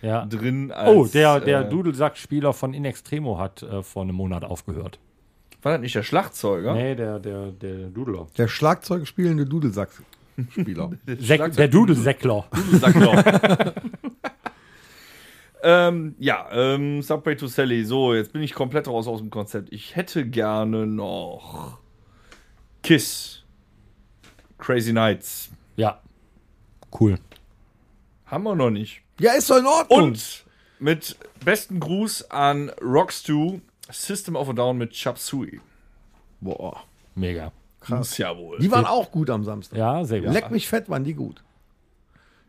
[0.03, 0.27] Ja.
[0.27, 0.71] drin.
[0.71, 5.01] Als, Oh, der, der äh, Dudelsack-Spieler von In Extremo hat äh, vor einem Monat aufgehört.
[5.63, 6.75] War das nicht der Schlagzeuger?
[6.75, 8.27] Nee, der, der, der Dudler.
[8.37, 10.91] Der Schlagzeug spielende Dudelsack-Spieler.
[11.19, 12.47] Säck, der Dudelsäckler.
[12.53, 13.75] Dudelsackler.
[15.63, 17.85] ähm, ja, ähm, Subway to Sally.
[17.85, 19.73] So, jetzt bin ich komplett raus aus dem Konzept.
[19.73, 21.79] Ich hätte gerne noch
[22.83, 23.43] Kiss.
[24.59, 25.51] Crazy Nights.
[25.77, 26.01] Ja.
[26.99, 27.19] Cool.
[28.27, 29.03] Haben wir noch nicht.
[29.21, 30.03] ja, ist doch in Ordnung.
[30.03, 30.45] Und
[30.79, 35.61] mit besten Gruß an Rockstu, System of a Down mit Chop Suey.
[36.41, 36.85] Boah.
[37.15, 37.53] Mega.
[37.89, 38.59] Muss ja wohl.
[38.59, 39.79] Die waren auch gut am Samstag.
[39.79, 40.33] Ja, sehr gut.
[40.33, 41.43] Leck mich fett, waren die gut.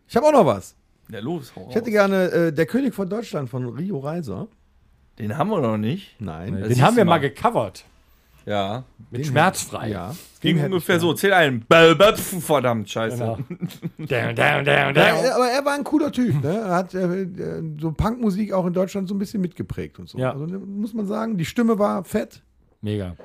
[0.08, 0.76] Ich habe auch noch was.
[1.10, 4.48] Ja, los, hau Ich hätte gerne äh, Der König von Deutschland von Rio Reiser.
[5.18, 6.16] Den haben wir noch nicht.
[6.20, 6.56] Nein.
[6.56, 7.20] Den siehst haben wir mal.
[7.20, 7.86] gecovert.
[8.50, 8.84] Ja.
[9.12, 9.90] Mit Schmerzfrei.
[9.90, 10.16] Ja.
[10.42, 11.14] Ging ungefähr so.
[11.14, 11.66] Zähl einen.
[11.68, 13.18] Verdammt, scheiße.
[13.18, 13.38] Genau.
[13.98, 16.44] down, down, down, Ja, aber er war ein cooler Typ.
[16.44, 16.58] Ne?
[16.58, 20.18] Er hat äh, äh, so Punkmusik auch in Deutschland so ein bisschen mitgeprägt und so.
[20.18, 20.32] Ja.
[20.32, 22.42] Also ne, muss man sagen, die Stimme war fett.
[22.82, 23.16] Mega.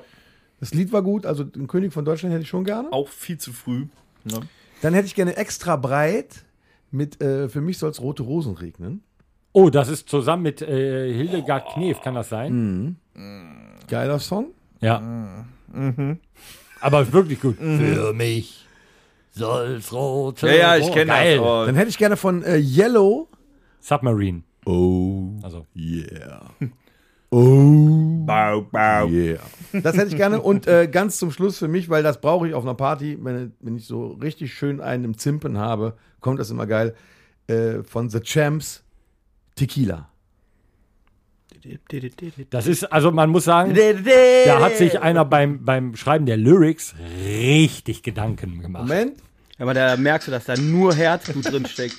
[0.59, 1.25] Das Lied war gut.
[1.25, 2.93] Also den König von Deutschland hätte ich schon gerne.
[2.93, 3.87] Auch viel zu früh.
[4.25, 4.41] Ne?
[4.83, 6.45] Dann hätte ich gerne extra breit
[6.91, 9.01] mit äh, Für mich soll es rote Rosen regnen.
[9.53, 12.97] Oh, das ist zusammen mit äh, Hildegard Knef, kann das sein?
[13.87, 14.51] Geiler Song.
[14.85, 14.99] Ja.
[15.73, 16.19] Mhm.
[16.81, 17.57] Aber wirklich gut.
[17.57, 18.65] Für mich
[19.31, 20.47] soll's rote.
[20.47, 21.39] Ja, ja, ich kenne das.
[21.39, 23.27] Aber Dann hätte ich gerne von äh, Yellow.
[23.79, 24.43] Submarine.
[24.65, 26.41] Oh, Also, yeah.
[27.29, 29.07] Oh, bau, bau.
[29.07, 29.39] yeah.
[29.73, 30.41] Das hätte ich gerne.
[30.41, 33.51] Und äh, ganz zum Schluss für mich, weil das brauche ich auf einer Party, wenn,
[33.59, 36.95] wenn ich so richtig schön einen im Zimpen habe, kommt das immer geil.
[37.47, 38.83] Äh, von The Champs
[39.55, 40.09] Tequila.
[42.49, 43.73] Das ist, also man muss sagen,
[44.45, 48.83] da hat sich einer beim, beim Schreiben der Lyrics richtig Gedanken gemacht.
[48.83, 49.17] Moment.
[49.57, 51.95] Aber da merkst du, dass da nur Herzblut drin steckt.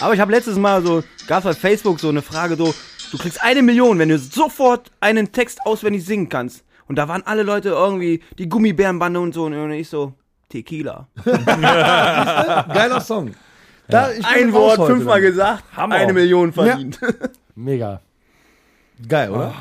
[0.00, 2.74] Aber ich habe letztes Mal so, gab bei Facebook so eine Frage so,
[3.12, 6.64] du kriegst eine Million, wenn du sofort einen Text auswendig singen kannst.
[6.88, 10.14] Und da waren alle Leute irgendwie, die Gummibärenbande und so, und ich so,
[10.48, 11.08] Tequila.
[11.24, 13.34] Geiler Song.
[13.88, 15.30] Da, Ein Wort, fünfmal dann.
[15.30, 15.94] gesagt, Hammer.
[15.96, 16.98] eine Million verdient.
[17.54, 18.00] Mega.
[19.08, 19.54] Geil, oder?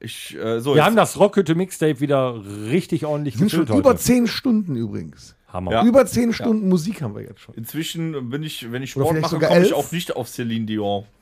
[0.00, 3.78] Ich, äh, so, Wir jetzt- haben das Rockhütte Mixtape wieder richtig ordentlich Sind schon gefüllt
[3.80, 4.00] über heute.
[4.00, 5.34] zehn Stunden übrigens.
[5.52, 5.72] Hammer.
[5.72, 5.84] Ja.
[5.84, 7.54] Über zehn Stunden Musik haben wir jetzt schon.
[7.54, 9.78] Inzwischen bin ich, wenn ich Oder Sport vielleicht mache, sogar komme ich elf?
[9.86, 11.04] auch nicht auf Celine Dion.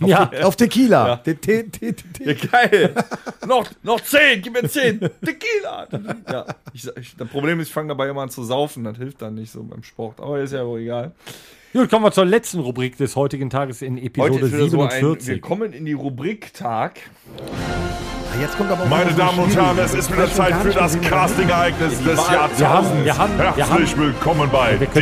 [0.00, 1.06] Ja, Auf Tequila.
[1.06, 1.16] Ja.
[1.16, 2.94] Te- te- te- te- Ja, geil.
[3.46, 4.98] noch, noch zehn, gib mir zehn.
[5.00, 5.86] Tequila.
[6.30, 8.84] Ja, ich, ich, das Problem ist, ich fange dabei immer an zu saufen.
[8.84, 10.18] Das hilft dann nicht so beim Sport.
[10.18, 11.12] Aber ist ja wohl egal.
[11.72, 14.82] Gut, kommen wir zur letzten Rubrik des heutigen Tages in Heute Episode ist wieder so
[14.82, 15.28] ein, 47.
[15.28, 17.00] wir kommen in die Rubrik Tag.
[18.40, 19.54] Jetzt kommt aber Meine Damen und.
[19.54, 22.58] Herren, es ist wieder Zeit für das Casting-Ereignis des Jahrtausends.
[22.58, 24.94] wir haben- wir haben- Herzlich willkommen bei ist.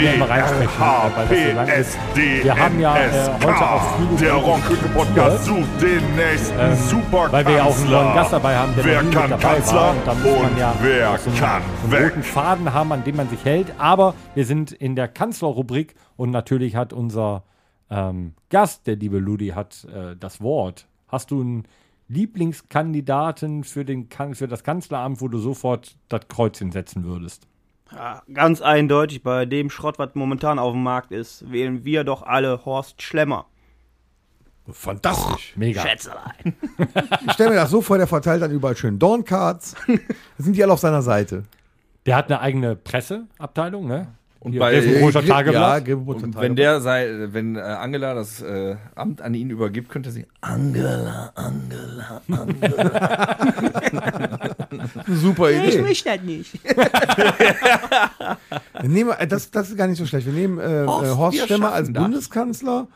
[2.44, 3.10] Wir haben ja, äh,
[3.42, 7.32] heute auch viele Der gute Rockhütte-Podcast sucht den nächsten Ähm, Superkanzler.
[7.32, 9.80] Weil wir ja auch einen neuen Gast dabei haben, der Wer kann mit dabei Kanzler
[9.80, 9.90] war.
[9.90, 12.10] Und da muss man ja wer so einen, kann so einen weg?
[12.12, 13.72] roten Faden haben, an dem man sich hält.
[13.78, 17.44] Aber wir sind in der Kanzlerrubrik und natürlich hat unser
[17.90, 20.86] ähm, Gast, der liebe Ludi, hat äh, das Wort.
[21.08, 21.64] Hast du einen
[22.10, 27.46] Lieblingskandidaten für, den, für das Kanzleramt, wo du sofort das Kreuzchen setzen würdest?
[27.92, 32.22] Ja, ganz eindeutig, bei dem Schrott, was momentan auf dem Markt ist, wählen wir doch
[32.22, 33.46] alle Horst Schlemmer.
[34.68, 35.54] Fantastisch.
[35.56, 35.82] Mega.
[35.82, 36.54] Schätzelein.
[37.26, 39.74] Ich stelle mir das so vor, der verteilt dann überall schön Dorncards.
[39.86, 39.94] Da
[40.38, 41.44] sind die alle auf seiner Seite.
[42.06, 44.08] Der hat eine eigene Presseabteilung, ne?
[44.42, 45.84] Und Hier, bei- Ja, Tageblatt.
[45.84, 46.42] Grevenbrocher Und Tageblatt.
[46.42, 51.30] wenn der sei, wenn äh, Angela das äh, Amt an ihn übergibt, könnte sie Angela,
[51.34, 53.36] Angela, Angela.
[55.06, 55.82] Super Idee.
[55.82, 56.58] möchte das nicht.
[58.80, 60.26] Wir nehmen, äh, das, das ist gar nicht so schlecht.
[60.26, 62.02] Wir nehmen äh, Horst, Horst, Horst wir Stemmer als das.
[62.02, 62.86] Bundeskanzler.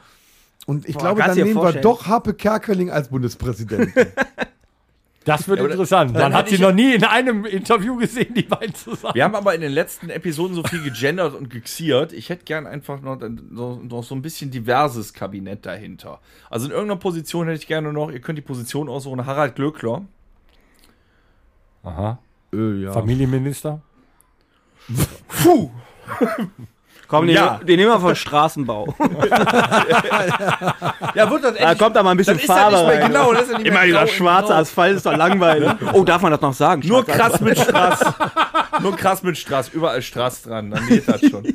[0.67, 1.83] Und ich Boah, glaube, dann nehmen wir vorstellen.
[1.83, 3.93] doch Harpe Kerkeling als Bundespräsidenten.
[5.25, 6.15] Das wird aber interessant.
[6.15, 9.15] dann Man hat sie noch nie in einem Interview gesehen, die beiden zusammen.
[9.15, 12.13] Wir haben aber in den letzten Episoden so viel gegendert und gexiert.
[12.13, 13.19] Ich hätte gern einfach noch,
[13.55, 16.21] so- noch so ein bisschen diverses Kabinett dahinter.
[16.51, 20.05] Also in irgendeiner Position hätte ich gerne noch, ihr könnt die Position aussuchen, Harald Glöckler.
[21.83, 22.19] Aha.
[22.53, 22.93] äh, ja.
[22.93, 23.81] Familienminister?
[25.29, 25.71] Puh!
[27.09, 27.61] Komm, den, Ja.
[27.63, 28.95] den nehmen wir von Straßenbau.
[31.15, 33.07] Ja, wird das Da kommt da mal ein bisschen Farbe nicht mehr rein.
[33.09, 33.33] genau.
[33.33, 34.55] Das ist ja nicht Immer mehr dieser grau- schwarze grau.
[34.61, 35.71] Asphalt ist doch langweilig.
[35.93, 36.83] Oh, darf man das noch sagen?
[36.87, 38.01] Nur krass mit Straß.
[38.83, 39.69] Nur krass mit Straß.
[39.71, 40.71] Überall Straß dran.
[40.71, 41.55] Dann geht das schon.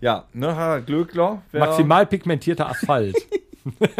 [0.00, 1.42] Ja, ne, Harald Glöckler.
[1.52, 3.16] Maximal pigmentierter Asphalt.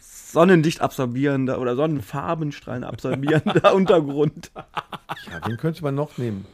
[0.00, 4.50] sonnendicht absorbierender oder Sonnenfarbenstrahlen absorbierender Untergrund.
[4.54, 6.46] Ja, wen könnte man noch nehmen?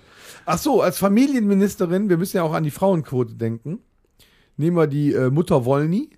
[0.51, 3.81] Ach so, als Familienministerin, wir müssen ja auch an die Frauenquote denken.
[4.57, 6.09] Nehmen wir die äh, Mutter Wollny.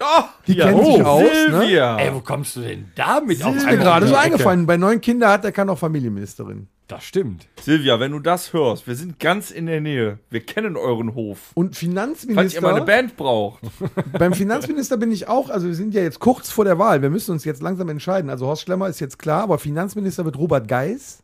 [0.00, 0.66] Oh, Die ja.
[0.66, 1.60] kennt sich aus, ne?
[1.60, 1.96] Silvia.
[1.98, 4.66] Ey, wo kommst du denn damit auf Das ist mir gerade so eingefallen.
[4.66, 6.66] Bei neun Kindern hat er kann auch Familienministerin.
[6.88, 7.46] Das stimmt.
[7.60, 10.18] Silvia, wenn du das hörst, wir sind ganz in der Nähe.
[10.30, 11.52] Wir kennen euren Hof.
[11.54, 13.60] Und Falls ihr mal eine Finanzminister, Band braucht.
[14.18, 17.02] beim Finanzminister bin ich auch, also wir sind ja jetzt kurz vor der Wahl.
[17.02, 18.30] Wir müssen uns jetzt langsam entscheiden.
[18.30, 21.22] Also Horst Schlemmer ist jetzt klar, aber Finanzminister wird Robert Geis.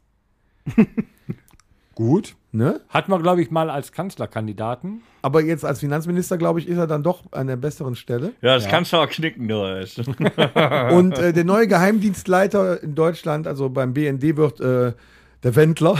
[2.00, 2.34] Gut.
[2.50, 2.80] Ne?
[2.88, 5.02] Hatten wir, glaube ich, mal als Kanzlerkandidaten.
[5.20, 8.32] Aber jetzt als Finanzminister, glaube ich, ist er dann doch an der besseren Stelle.
[8.40, 9.60] Ja, das kannst du auch knicken, du.
[10.94, 14.94] Und äh, der neue Geheimdienstleiter in Deutschland, also beim BND, wird äh,
[15.42, 15.98] der Wendler.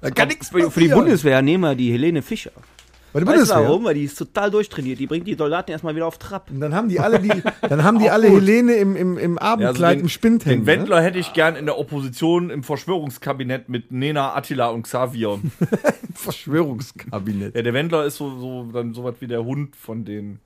[0.00, 2.52] da kann nichts Für, für die Bundeswehr nehmen wir die Helene Fischer.
[3.18, 3.68] Bei der Weißt du Bundeswehr.
[3.68, 3.84] warum?
[3.84, 4.98] Weil die ist total durchtrainiert.
[4.98, 6.50] Die bringt die Soldaten erstmal wieder auf Trab.
[6.50, 10.00] Und dann haben die alle die, dann haben die alle Helene im, im, im Abendkleid,
[10.00, 10.62] im Spind hängen.
[10.62, 15.38] Den Wendler hätte ich gern in der Opposition im Verschwörungskabinett mit Nena, Attila und Xavier.
[15.58, 15.76] Ne?
[16.14, 17.54] Verschwörungskabinett.
[17.54, 20.40] ja, der Wendler ist so, so dann sowas wie der Hund von den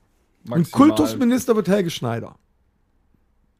[0.49, 2.35] Und Kultusminister wird Helge Schneider.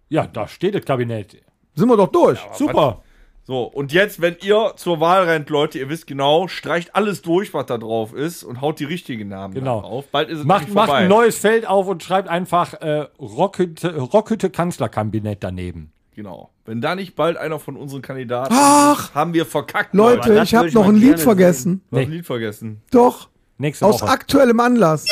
[0.10, 1.42] Ja, da steht das Kabinett.
[1.76, 2.40] Sind wir doch durch.
[2.54, 3.02] Super.
[3.46, 7.54] So, und jetzt, wenn ihr zur Wahl rennt, Leute, ihr wisst genau, streicht alles durch,
[7.54, 9.82] was da drauf ist und haut die richtigen Namen Genau.
[9.82, 10.06] drauf.
[10.12, 11.02] Bald ist es Macht, nämlich macht vorbei.
[11.04, 15.92] ein neues Feld auf und schreibt einfach äh, Rockhütte, Rockhütte Kanzlerkabinett daneben.
[16.16, 16.52] Genau.
[16.64, 19.10] Wenn da nicht bald einer von unseren Kandidaten Ach!
[19.10, 19.94] ist, haben wir verkackt.
[19.94, 21.82] Leute, ich habe noch ein Lied vergessen.
[21.90, 22.06] Du hast Nee.
[22.06, 22.82] ein Lied vergessen.
[22.92, 23.28] Doch.
[23.58, 24.10] Nächste Aus Woche.
[24.12, 25.06] aktuellem Anlass.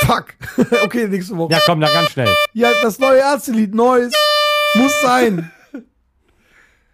[0.00, 0.34] Fuck.
[0.84, 1.52] okay, nächste Woche.
[1.52, 2.34] Ja, komm, dann ganz schnell.
[2.54, 4.12] Ja, das neue Ärztelied, neues.
[4.74, 5.50] Muss sein.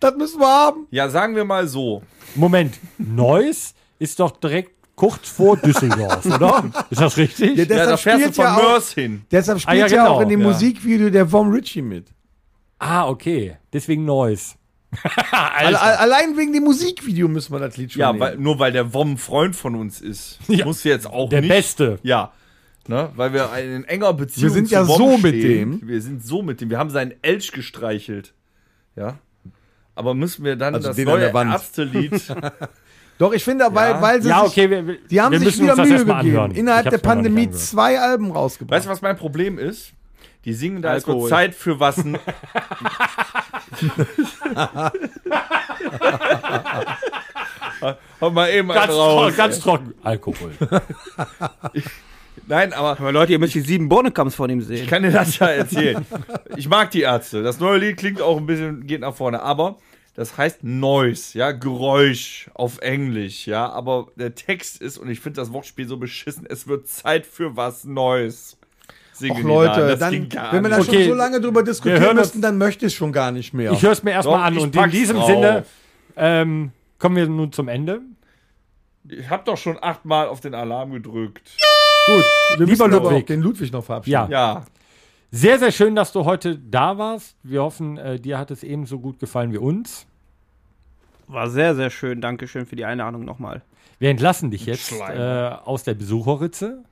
[0.00, 0.86] Das müssen wir haben.
[0.90, 2.02] Ja, sagen wir mal so.
[2.34, 6.70] Moment, Neuss ist doch direkt kurz vor Düsseldorf, oder?
[6.90, 7.56] Ist das richtig?
[7.56, 9.22] Ja, Ja, da deshalb fährst du spielt von ja auch, Mörs hin.
[9.30, 10.46] deshalb spielt Ah, ja, ja, genau, auch in dem ja.
[10.48, 12.06] Musikvideo der Vom Ritchie mit.
[12.78, 13.56] ah, okay.
[13.72, 14.56] Deswegen Neuss.
[15.30, 18.20] Alle, alle- allein wegen dem Musikvideo müssen wir das Lied schon Ja, nehmen.
[18.20, 20.38] weil, nur weil der Wom Freund von uns ist.
[20.48, 20.64] Ja.
[20.64, 21.50] Muss jetzt auch Der nicht.
[21.50, 21.98] Beste.
[22.02, 22.32] Ja.
[22.88, 25.78] Ne, weil wir in enger Beziehung Wir sind zu ja Wom so mit stehen.
[25.80, 25.88] dem.
[25.88, 26.70] Wir sind so mit dem.
[26.70, 28.34] Wir haben seinen Elch gestreichelt.
[28.96, 29.18] Ja.
[30.00, 31.30] Aber müssen wir dann Also das neue.
[31.30, 32.22] Ärztelied.
[33.18, 34.70] Doch, ich finde, weil, weil sie Ja, sich, okay.
[34.70, 36.10] Wir, die haben wir sich wieder Mühe gegeben.
[36.10, 36.50] anhören.
[36.52, 38.74] Innerhalb Ich der Pandemie zwei Alben rausgebracht.
[38.78, 39.92] weißt du, was mein Problem ist?
[40.46, 41.28] Die singen da, Alkohol.
[41.28, 41.98] Zeit für was.
[48.20, 49.36] Hau mal eben Ganz, einen trocken, raus.
[49.36, 49.94] ganz trocken.
[50.02, 50.52] Alkohol.
[52.46, 54.86] Nein, aber Aber Leute, ihr müsst die sieben Bornekamps von ihm Ich sehen.
[54.86, 56.06] kann dir das ja erzählen.
[56.56, 57.42] Ich mag die Ärzte.
[57.42, 59.76] Das neue Lied klingt auch ein bisschen, geht nach vorne, aber
[60.20, 65.40] das heißt Noise, ja, Geräusch auf Englisch, ja, aber der Text ist, und ich finde
[65.40, 68.58] das Wortspiel so beschissen, es wird Zeit für was Neues.
[69.18, 70.78] die Leute, dann, wenn wir da.
[70.80, 70.92] Okay.
[70.92, 73.72] schon so lange drüber diskutieren müssten, dann möchte ich schon gar nicht mehr.
[73.72, 75.26] Ich höre es mir erstmal an und in diesem drauf.
[75.26, 75.64] Sinne
[76.16, 78.02] ähm, kommen wir nun zum Ende.
[79.08, 81.50] Ich habe doch schon achtmal auf den Alarm gedrückt.
[82.04, 82.24] Gut,
[82.58, 83.26] wir lieber müssen aber auch Ludwig.
[83.26, 84.12] den Ludwig noch verabschieden.
[84.12, 84.28] Ja.
[84.28, 84.66] Ja,
[85.30, 87.38] Sehr, sehr schön, dass du heute da warst.
[87.42, 90.06] Wir hoffen, äh, dir hat es ebenso gut gefallen wie uns.
[91.30, 92.20] War sehr, sehr schön.
[92.20, 93.62] Dankeschön für die Einladung nochmal.
[93.98, 96.82] Wir entlassen dich jetzt äh, aus der Besucherritze.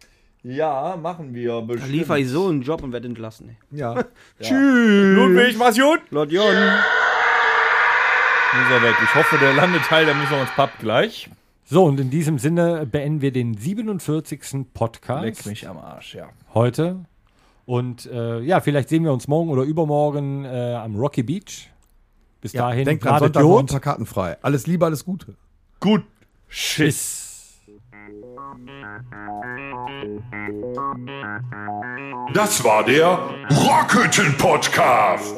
[0.43, 1.93] ja, machen wir Da bestimmt.
[1.93, 3.57] liefere ich so einen Job und werde entlassen.
[3.73, 3.79] Ey.
[3.79, 3.95] Ja.
[4.51, 6.01] Ludwig, mach's gut.
[6.11, 6.45] Lord Jon.
[8.55, 8.95] Muss er weg.
[9.03, 11.29] Ich hoffe, der Landeteil, der müssen wir uns papp gleich.
[11.65, 14.67] So, und in diesem Sinne beenden wir den 47.
[14.73, 16.29] Podcast Leck mich am Arsch, ja.
[16.55, 17.05] heute.
[17.67, 21.69] Und äh, ja, vielleicht sehen wir uns morgen oder übermorgen äh, am Rocky Beach.
[22.41, 22.69] Bis ja.
[22.69, 24.37] dahin, Denkt dran, gerade Sonntag ein paar Karten frei.
[24.43, 25.35] Alles Liebe, alles Gute.
[25.81, 26.05] Gut.
[26.49, 27.59] Tschüss.
[32.35, 33.19] Das war der
[33.51, 35.35] Rockhütten Podcast.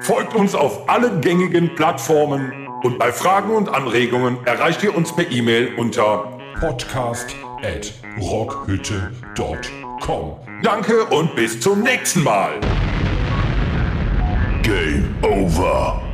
[0.00, 5.30] Folgt uns auf allen gängigen Plattformen und bei Fragen und Anregungen erreicht ihr uns per
[5.30, 10.36] E-Mail unter podcast at rockhütte.com.
[10.62, 12.52] Danke und bis zum nächsten Mal.
[14.70, 16.09] Game over.